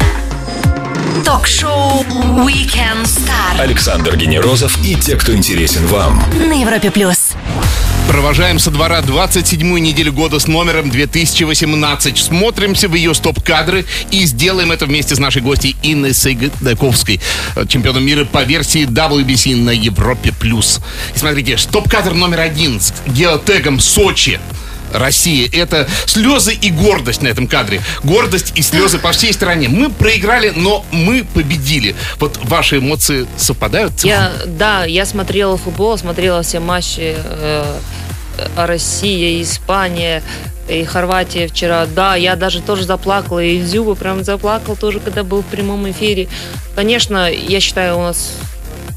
Ток-шоу 1.26 2.04
Weekend 2.46 3.04
Star 3.04 3.60
Александр 3.60 4.16
Генерозов 4.16 4.78
и 4.86 4.96
те, 4.96 5.16
кто 5.16 5.34
интересен 5.36 5.86
вам. 5.88 6.24
на 6.48 6.60
Европе 6.62 6.92
плюс. 6.92 7.34
Провожаем 8.10 8.58
со 8.58 8.72
двора 8.72 9.02
27-ю 9.02 9.78
неделю 9.78 10.12
года 10.12 10.40
с 10.40 10.48
номером 10.48 10.90
2018. 10.90 12.18
Смотримся 12.18 12.90
в 12.90 12.96
ее 12.96 13.14
стоп-кадры 13.14 13.86
и 14.10 14.26
сделаем 14.26 14.72
это 14.72 14.88
вместе 14.88 15.14
с 15.14 15.20
нашей 15.20 15.44
гостьей 15.44 15.76
Инной 15.84 16.16
Сайгадаковской, 16.16 17.22
э, 17.56 17.66
чемпионом 17.68 18.04
мира 18.04 18.26
по 18.26 18.42
версии 18.42 18.88
WBC 18.88 19.56
на 19.58 19.70
Европе+. 19.70 20.32
плюс. 20.32 20.80
И 21.16 21.20
смотрите, 21.20 21.60
стоп-кадр 21.60 22.16
номер 22.16 22.40
один 22.40 22.82
с 22.82 22.96
геотегом 23.06 23.80
Сочи. 23.80 24.40
Россия. 24.92 25.48
Это 25.52 25.88
слезы 26.08 26.54
и 26.54 26.72
гордость 26.72 27.22
на 27.22 27.28
этом 27.28 27.48
кадре. 27.48 27.82
Гордость 28.04 28.54
и 28.56 28.64
слезы 28.64 28.98
по 28.98 29.12
всей 29.12 29.34
стране. 29.34 29.70
Мы 29.70 29.92
проиграли, 29.92 30.52
но 30.56 30.84
мы 30.92 31.24
победили. 31.24 31.96
Вот 32.20 32.40
ваши 32.44 32.78
эмоции 32.80 33.28
совпадают? 33.38 34.04
Я, 34.04 34.32
да, 34.48 34.86
я 34.86 35.06
смотрела 35.06 35.58
футбол, 35.58 35.96
смотрела 35.98 36.42
все 36.42 36.60
матчи 36.60 37.16
э, 37.16 37.80
Россия, 38.56 39.42
Испания 39.42 40.24
и 40.68 40.84
Хорватия 40.84 41.48
вчера. 41.48 41.86
Да, 41.86 42.16
я 42.16 42.36
даже 42.36 42.62
тоже 42.62 42.84
заплакала, 42.84 43.44
и 43.44 43.62
Зюба 43.62 43.96
прям 43.96 44.24
заплакал 44.24 44.76
тоже, 44.76 45.00
когда 45.00 45.24
был 45.24 45.42
в 45.42 45.46
прямом 45.46 45.90
эфире. 45.90 46.28
Конечно, 46.76 47.30
я 47.30 47.60
считаю, 47.60 47.98
у 47.98 48.02
нас 48.02 48.34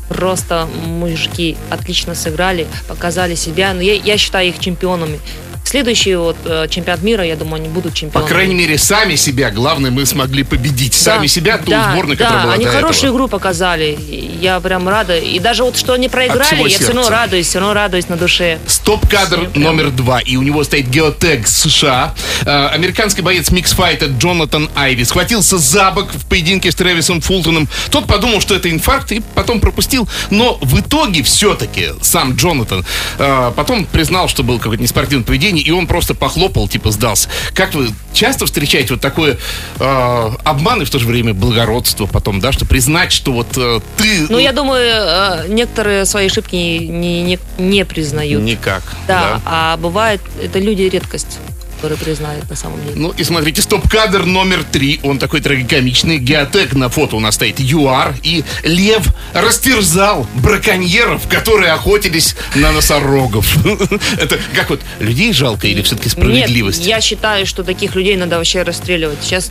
просто 0.09 0.68
мужики 0.87 1.57
отлично 1.70 2.14
сыграли, 2.14 2.66
показали 2.88 3.35
себя, 3.35 3.72
но 3.72 3.81
я, 3.81 3.94
я 3.94 4.18
считаю 4.18 4.48
их 4.48 4.59
чемпионами. 4.59 5.18
Следующий 5.64 6.14
вот 6.16 6.37
э, 6.44 6.66
чемпионат 6.68 7.03
мира, 7.03 7.25
я 7.25 7.37
думаю, 7.37 7.57
они 7.57 7.68
будут 7.68 7.92
По 7.92 7.98
чемпионами. 7.98 8.29
крайней 8.29 8.55
мере, 8.55 8.77
сами 8.79 9.14
себя, 9.14 9.51
главное, 9.51 9.90
мы 9.90 10.05
смогли 10.05 10.42
победить. 10.42 10.92
Да, 10.92 11.14
Сами 11.14 11.27
себя, 11.27 11.57
ту 11.59 11.70
да, 11.70 11.92
сборную, 11.92 12.16
да, 12.18 12.25
которая 12.25 12.44
была 12.44 12.55
они 12.55 12.64
до 12.64 12.70
хорошую 12.72 13.05
этого. 13.05 13.16
игру 13.16 13.29
показали. 13.29 13.98
Я 14.40 14.61
прям 14.61 14.88
рада. 14.88 15.16
И 15.18 15.38
даже 15.38 15.62
вот 15.64 15.77
что 15.77 15.94
они 15.94 16.09
проиграли, 16.09 16.62
я 16.62 16.68
все 16.68 16.87
равно 16.92 17.09
радуюсь, 17.09 17.46
все 17.46 17.59
равно 17.61 17.75
радуюсь 17.75 18.09
на 18.09 18.16
душе. 18.16 18.59
Стоп-кадр 18.66 19.48
Прям. 19.51 19.62
номер 19.62 19.90
два. 19.90 20.20
И 20.20 20.37
у 20.37 20.42
него 20.42 20.62
стоит 20.64 20.88
геотег 20.88 21.46
США. 21.46 22.14
Э, 22.44 22.66
американский 22.68 23.22
боец 23.22 23.51
миксфайта 23.51 24.07
Джонатан 24.07 24.68
Айви 24.75 25.05
схватился 25.05 25.59
за 25.59 25.90
бок 25.92 26.09
в 26.12 26.27
поединке 26.27 26.70
с 26.70 26.75
Трэвисом 26.75 27.20
Фултоном. 27.20 27.68
Тот 27.90 28.07
подумал, 28.07 28.40
что 28.40 28.55
это 28.55 28.70
инфаркт, 28.70 29.12
и 29.12 29.22
потом 29.35 29.61
пропустил. 29.61 30.09
Но 30.31 30.59
в 30.61 30.81
итоге 30.81 31.22
все-таки 31.22 31.90
сам 32.03 32.35
Джонатан 32.35 32.85
э, 33.18 33.53
потом 33.57 33.87
признал, 33.87 34.29
что 34.29 34.42
был 34.42 34.59
какое-то 34.59 34.83
неспортивное 34.83 35.25
поведение, 35.25 35.51
и 35.60 35.70
он 35.70 35.86
просто 35.86 36.14
похлопал, 36.14 36.68
типа 36.68 36.90
сдался. 36.90 37.28
Как 37.54 37.74
вы 37.74 37.90
часто 38.12 38.46
встречаете 38.46 38.94
вот 38.94 39.00
такое 39.00 39.38
э, 39.78 40.30
обман 40.44 40.82
и 40.82 40.84
в 40.84 40.90
то 40.90 40.98
же 40.98 41.06
время 41.06 41.34
благородство 41.34 42.06
потом, 42.06 42.40
да, 42.40 42.52
что 42.52 42.64
признать, 42.64 43.12
что 43.12 43.32
вот 43.32 43.48
э, 43.56 43.80
ты... 43.96 44.26
Ну, 44.28 44.38
я 44.38 44.52
думаю, 44.52 44.88
э, 44.88 45.48
некоторые 45.48 46.04
свои 46.04 46.26
ошибки 46.26 46.54
не, 46.54 47.22
не, 47.22 47.38
не 47.58 47.84
признают. 47.84 48.42
Никак. 48.42 48.82
Да, 49.06 49.40
а 49.44 49.76
бывает, 49.76 50.20
это 50.42 50.58
люди 50.58 50.82
редкость, 50.82 51.38
которые 51.83 51.99
признают 51.99 52.49
на 52.49 52.55
самом 52.55 52.81
деле. 52.85 52.95
Ну 52.95 53.11
и 53.11 53.25
смотрите, 53.25 53.61
стоп-кадр 53.61 54.25
номер 54.25 54.62
три. 54.62 55.01
Он 55.03 55.18
такой 55.18 55.40
трагикомичный. 55.40 56.18
Геотек 56.18 56.75
на 56.75 56.88
фото 56.88 57.16
у 57.16 57.21
нас 57.21 57.35
стоит 57.35 57.59
ЮАР. 57.59 58.14
И 58.23 58.45
лев 58.62 59.09
растерзал 59.35 60.29
браконьеров, 60.37 61.27
которые 61.29 61.73
охотились 61.73 62.37
на 62.55 62.71
носорогов. 62.71 63.53
Это 64.16 64.38
как 64.55 64.71
вот, 64.71 64.81
людей 65.01 65.33
жалко 65.33 65.66
или 65.66 65.83
все-таки 65.83 66.09
справедливость? 66.09 66.79
Нет, 66.81 66.88
я 66.88 67.01
считаю, 67.01 67.47
что 67.47 67.64
таких 67.64 67.97
людей 67.97 68.16
надо 68.16 68.37
вообще 68.37 68.62
расстреливать. 68.62 69.18
Сейчас 69.21 69.51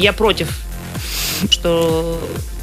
я 0.00 0.12
против, 0.12 0.48
что 1.48 2.20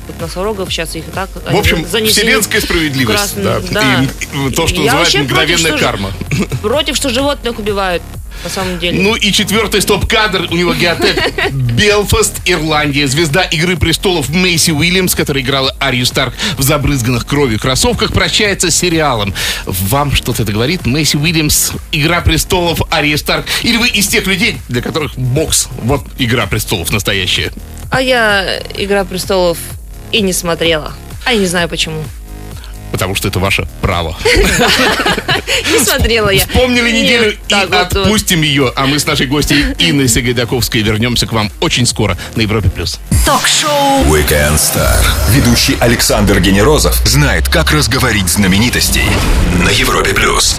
вот 0.07 0.19
носорогов 0.19 0.73
сейчас 0.73 0.93
их 0.97 1.07
и 1.07 1.11
так 1.11 1.29
В 1.33 1.55
общем, 1.55 1.85
вселенская 1.85 2.59
справедливость. 2.59 3.17
красный- 3.17 3.43
да. 3.43 3.59
да. 3.71 4.03
И, 4.03 4.47
и 4.49 4.51
то, 4.51 4.67
что 4.67 4.81
Я 4.81 4.95
называют 4.95 5.09
против, 5.09 5.23
мгновенная 5.23 5.77
что 5.77 5.85
карма. 5.85 6.11
Против, 6.61 6.97
что 6.97 7.09
животных 7.09 7.57
убивают, 7.57 8.03
на 8.43 8.49
самом 8.49 8.79
деле. 8.79 8.99
Ну 8.99 9.15
и 9.15 9.31
четвертый 9.31 9.81
стоп-кадр 9.81 10.47
у 10.49 10.55
него 10.55 10.73
геотек 10.73 11.51
Белфаст, 11.51 12.41
Ирландия. 12.45 13.07
Звезда 13.07 13.43
Игры 13.43 13.77
престолов 13.77 14.29
Мэйси 14.29 14.71
Уильямс, 14.71 15.15
которая 15.15 15.43
играла 15.43 15.75
Арию 15.79 16.05
Старк 16.05 16.33
в 16.57 16.61
забрызганных 16.63 17.25
кровью 17.25 17.59
кроссовках, 17.59 18.13
прощается 18.13 18.71
с 18.71 18.75
сериалом. 18.75 19.33
Вам 19.65 20.11
что-то 20.13 20.43
это 20.43 20.51
говорит? 20.51 20.85
Мэйси 20.85 21.17
Уильямс, 21.17 21.71
Игра 21.91 22.21
престолов, 22.21 22.81
Ария 22.91 23.17
Старк. 23.17 23.45
Или 23.63 23.77
вы 23.77 23.89
из 23.89 24.07
тех 24.07 24.25
людей, 24.27 24.57
для 24.69 24.81
которых 24.81 25.17
бокс, 25.17 25.67
вот 25.83 26.05
Игра 26.17 26.47
престолов 26.47 26.91
настоящая? 26.91 27.51
А 27.91 28.01
я 28.01 28.59
«Игра 28.77 29.03
престолов» 29.03 29.57
и 30.13 30.21
не 30.21 30.31
смотрела. 30.31 30.93
А 31.25 31.33
я 31.33 31.39
не 31.39 31.45
знаю 31.45 31.67
почему. 31.67 32.03
Потому 32.91 33.15
что 33.15 33.27
это 33.27 33.39
ваше 33.39 33.67
право. 33.81 34.17
Не 35.71 35.79
смотрела 35.83 36.29
я. 36.29 36.45
Вспомнили 36.45 36.91
неделю 36.91 37.31
и 37.47 37.53
отпустим 37.53 38.41
ее. 38.41 38.71
А 38.75 38.85
мы 38.85 38.99
с 38.99 39.05
нашей 39.05 39.27
гостьей 39.27 39.65
Инной 39.79 40.09
Сагайдаковской 40.09 40.81
вернемся 40.81 41.27
к 41.27 41.33
вам 41.33 41.51
очень 41.59 41.85
скоро 41.85 42.17
на 42.35 42.41
Европе+. 42.41 42.69
плюс. 42.69 42.99
Ток-шоу 43.25 44.03
Weekend 44.05 44.55
Star. 44.55 45.03
Ведущий 45.29 45.77
Александр 45.79 46.39
Генерозов 46.39 46.95
знает, 47.05 47.47
как 47.47 47.71
разговорить 47.71 48.27
знаменитостей 48.29 49.05
на 49.63 49.69
Европе 49.69 50.13
плюс. 50.13 50.57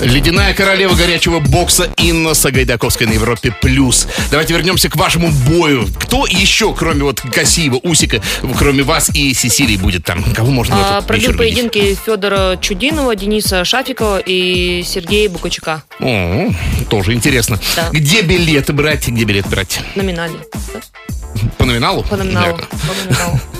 Ледяная 0.00 0.54
королева 0.54 0.94
горячего 0.94 1.40
бокса 1.40 1.90
Инна 1.96 2.34
Сагайдаковская 2.34 3.08
на 3.08 3.14
Европе 3.14 3.52
Плюс. 3.60 4.06
Давайте 4.30 4.54
вернемся 4.54 4.88
к 4.88 4.94
вашему 4.94 5.28
бою. 5.48 5.88
Кто 5.98 6.24
еще, 6.26 6.72
кроме 6.72 7.02
вот 7.02 7.20
Касиева, 7.20 7.80
Усика, 7.82 8.22
кроме 8.56 8.84
вас 8.84 9.10
и 9.12 9.34
Сесилии 9.34 9.76
будет 9.76 10.04
там? 10.04 10.22
Кого 10.34 10.50
можно 10.52 10.98
А, 10.98 11.02
Пробил 11.02 11.36
поединки 11.36 11.96
Федора 12.06 12.56
Чудинова, 12.60 13.16
Дениса 13.16 13.64
Шафикова 13.64 14.18
и 14.24 14.84
Сергея 14.86 15.28
Букачука. 15.28 15.82
О, 15.98 16.48
тоже 16.88 17.14
интересно. 17.14 17.58
Да. 17.74 17.88
Где 17.90 18.22
билеты 18.22 18.72
брать? 18.72 19.08
Где 19.08 19.24
билет 19.24 19.48
брать? 19.48 19.80
Да? 19.96 20.02
По 21.56 21.64
номиналу? 21.64 22.02
По 22.04 22.16
номиналу. 22.16 22.46
Наверное. 22.46 22.66
По 22.68 23.04
номиналу. 23.04 23.40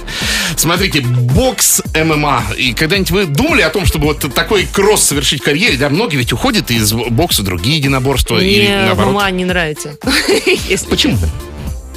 Смотрите, 0.58 1.02
бокс 1.02 1.80
ММА. 1.94 2.42
И 2.56 2.74
когда-нибудь 2.74 3.10
вы 3.12 3.26
думали 3.26 3.62
о 3.62 3.70
том, 3.70 3.86
чтобы 3.86 4.06
вот 4.06 4.34
такой 4.34 4.66
кросс 4.66 5.04
совершить 5.04 5.40
в 5.40 5.44
карьере? 5.44 5.76
Да, 5.76 5.88
многие 5.88 6.16
ведь 6.16 6.32
уходят 6.32 6.72
из 6.72 6.92
бокса 6.92 7.44
другие 7.44 7.76
единоборства. 7.76 8.38
или 8.38 8.66
Мне 8.66 8.76
наоборот. 8.86 9.12
ММА 9.14 9.30
не 9.30 9.44
нравится. 9.44 9.96
Почему? 10.90 11.16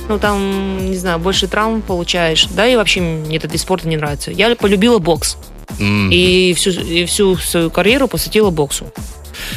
Ну, 0.08 0.20
там, 0.20 0.92
не 0.92 0.96
знаю, 0.98 1.18
больше 1.18 1.48
травм 1.48 1.82
получаешь. 1.82 2.46
Да, 2.52 2.68
и 2.68 2.76
вообще 2.76 3.02
мне 3.02 3.38
этот 3.38 3.52
вид 3.52 3.62
спорта 3.62 3.88
не 3.88 3.98
нравится. 3.98 4.30
Я 4.30 4.56
полюбила 4.56 5.00
бокс. 5.00 5.38
И 5.80 6.54
всю, 6.56 6.70
и 6.70 7.06
всю 7.06 7.38
свою 7.38 7.72
карьеру 7.72 8.08
посвятила 8.08 8.52
боксу. 8.52 8.92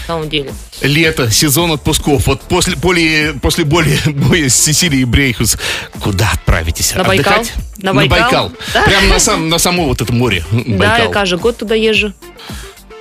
На 0.02 0.06
самом 0.06 0.28
деле. 0.28 0.52
Лето, 0.82 1.30
сезон 1.30 1.72
отпусков. 1.72 2.26
Вот 2.26 2.42
после, 2.42 2.74
поле- 2.76 3.38
после 3.40 3.64
боли, 3.64 3.98
боя 4.06 4.48
с 4.48 4.56
Сесилией 4.56 5.04
Брейхус, 5.04 5.56
куда 6.00 6.30
отправитесь? 6.32 6.94
На 6.94 7.04
Байкал. 7.04 7.34
Отдыхать? 7.40 7.52
На 7.78 7.94
Байкал. 7.94 8.52
Да. 8.72 8.82
Прямо 8.84 9.06
на, 9.08 9.18
сам, 9.18 9.48
на 9.48 9.58
само 9.58 9.86
вот 9.86 10.00
это 10.02 10.12
море. 10.12 10.44
Да, 10.52 10.76
Байкал. 10.76 11.06
я 11.06 11.12
каждый 11.12 11.38
год 11.38 11.58
туда 11.58 11.74
езжу. 11.74 12.12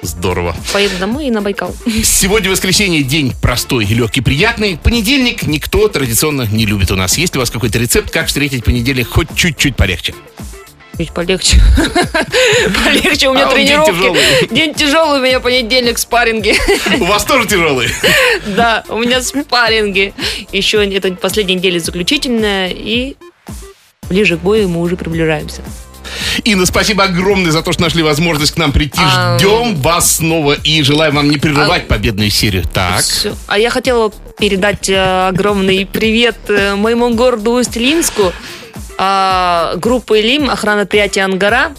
Здорово. 0.02 0.54
Поеду 0.74 0.98
домой 1.00 1.28
и 1.28 1.32
на 1.32 1.42
Байкал. 1.42 1.74
Сегодня 2.04 2.50
воскресенье, 2.52 3.04
день 3.04 3.34
простой, 3.42 3.86
легкий, 3.86 4.20
приятный. 4.20 4.78
Понедельник 4.78 5.44
никто 5.44 5.88
традиционно 5.88 6.42
не 6.52 6.66
любит 6.66 6.92
у 6.92 6.96
нас. 6.98 7.18
Есть 7.18 7.36
ли 7.36 7.38
у 7.38 7.42
вас 7.42 7.50
какой-то 7.50 7.80
рецепт, 7.80 8.12
как 8.12 8.28
встретить 8.28 8.66
понедельник 8.66 9.08
хоть 9.08 9.30
чуть-чуть 9.36 9.78
полегче? 9.78 10.14
Чуть 10.98 11.12
полегче. 11.12 11.60
Полегче, 12.86 13.30
у 13.30 13.34
меня 13.34 13.48
А 13.48 13.56
день 13.56 13.66
тренировки. 13.68 13.92
тяжелый. 13.92 14.22
День 14.52 14.74
тяжелый, 14.76 15.20
у 15.20 15.24
меня 15.24 15.40
понедельник 15.40 15.98
спарринги. 15.98 16.56
У 17.00 17.06
вас 17.06 17.26
тоже 17.26 17.48
тяжелый? 17.48 17.90
Да, 18.56 18.84
у 18.90 19.00
меня 19.00 19.22
спарринги. 19.22 20.14
Еще 20.52 20.86
это 20.86 21.12
последняя 21.14 21.56
неделя 21.56 21.80
заключительная, 21.80 22.70
и 22.70 23.16
ближе 24.08 24.38
к 24.38 24.42
бою 24.42 24.70
мы 24.70 24.82
уже 24.82 24.96
приближаемся. 24.96 25.64
Инна, 26.44 26.66
спасибо 26.66 27.06
огромное 27.06 27.52
за 27.52 27.64
то, 27.64 27.72
что 27.72 27.82
нашли 27.82 28.04
возможность 28.04 28.54
к 28.54 28.58
нам 28.58 28.72
прийти. 28.72 29.00
А, 29.02 29.38
Ждем 29.40 29.76
вас 29.78 30.18
снова 30.18 30.54
и 30.54 30.84
желаем 30.84 31.16
вам 31.16 31.30
не 31.30 31.38
прерывать 31.38 31.88
победную 31.88 32.30
серию. 32.30 32.64
Так. 32.72 33.04
А 33.48 33.58
я 33.58 33.70
хотела 33.70 34.12
передать 34.38 34.90
э, 34.90 35.28
огромный 35.28 35.86
привет 35.86 36.38
э, 36.50 36.76
моему 36.76 37.14
городу 37.14 37.52
Усть-Илимску, 37.54 38.28
а, 38.28 38.34
группы 38.98 40.22
Лим, 40.22 40.50
охрана 40.50 40.82
предприятия 40.82 41.22
Ангара 41.22 41.72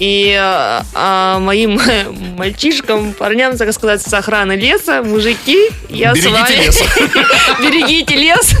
И 0.00 0.34
а, 0.34 0.82
а, 0.94 1.38
моим 1.40 1.78
мальчишкам, 2.38 3.12
парням, 3.12 3.56
так 3.58 3.70
сказать, 3.74 4.00
с 4.00 4.12
охраны 4.14 4.52
леса, 4.52 5.02
мужики, 5.02 5.58
я 5.90 6.14
Берегите 6.14 6.30
с 6.30 6.40
вами. 6.40 6.56
лес. 6.56 6.82
Берегите 7.60 8.14
лес. 8.16 8.54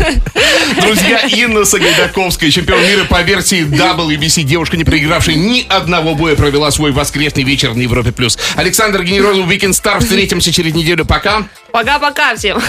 Друзья, 0.82 1.20
Инна 1.20 1.64
Сагайдаковская, 1.64 2.50
чемпион 2.50 2.82
мира 2.82 3.04
по 3.08 3.22
версии 3.22 3.62
WBC, 3.64 4.42
девушка, 4.42 4.76
не 4.76 4.84
проигравшая 4.84 5.34
ни 5.34 5.64
одного 5.66 6.14
боя, 6.14 6.36
провела 6.36 6.70
свой 6.70 6.92
воскресный 6.92 7.42
вечер 7.42 7.72
на 7.74 7.80
Европе+. 7.80 8.12
плюс. 8.12 8.38
Александр 8.56 9.02
Генерозов, 9.02 9.46
Weekend 9.48 9.70
Star. 9.72 10.00
Встретимся 10.00 10.52
через 10.52 10.74
неделю. 10.74 11.06
Пока. 11.06 11.44
Пока-пока 11.72 12.36
всем. 12.36 12.60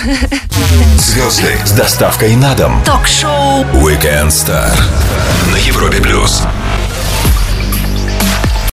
Звезды 0.97 1.57
с 1.65 1.71
доставкой 1.71 2.37
на 2.37 2.55
дом. 2.55 2.81
Ток-шоу 2.85 3.65
Weekend 3.73 4.29
Star 4.29 4.71
на 5.51 5.57
Европе 5.57 5.97
плюс. 6.01 6.43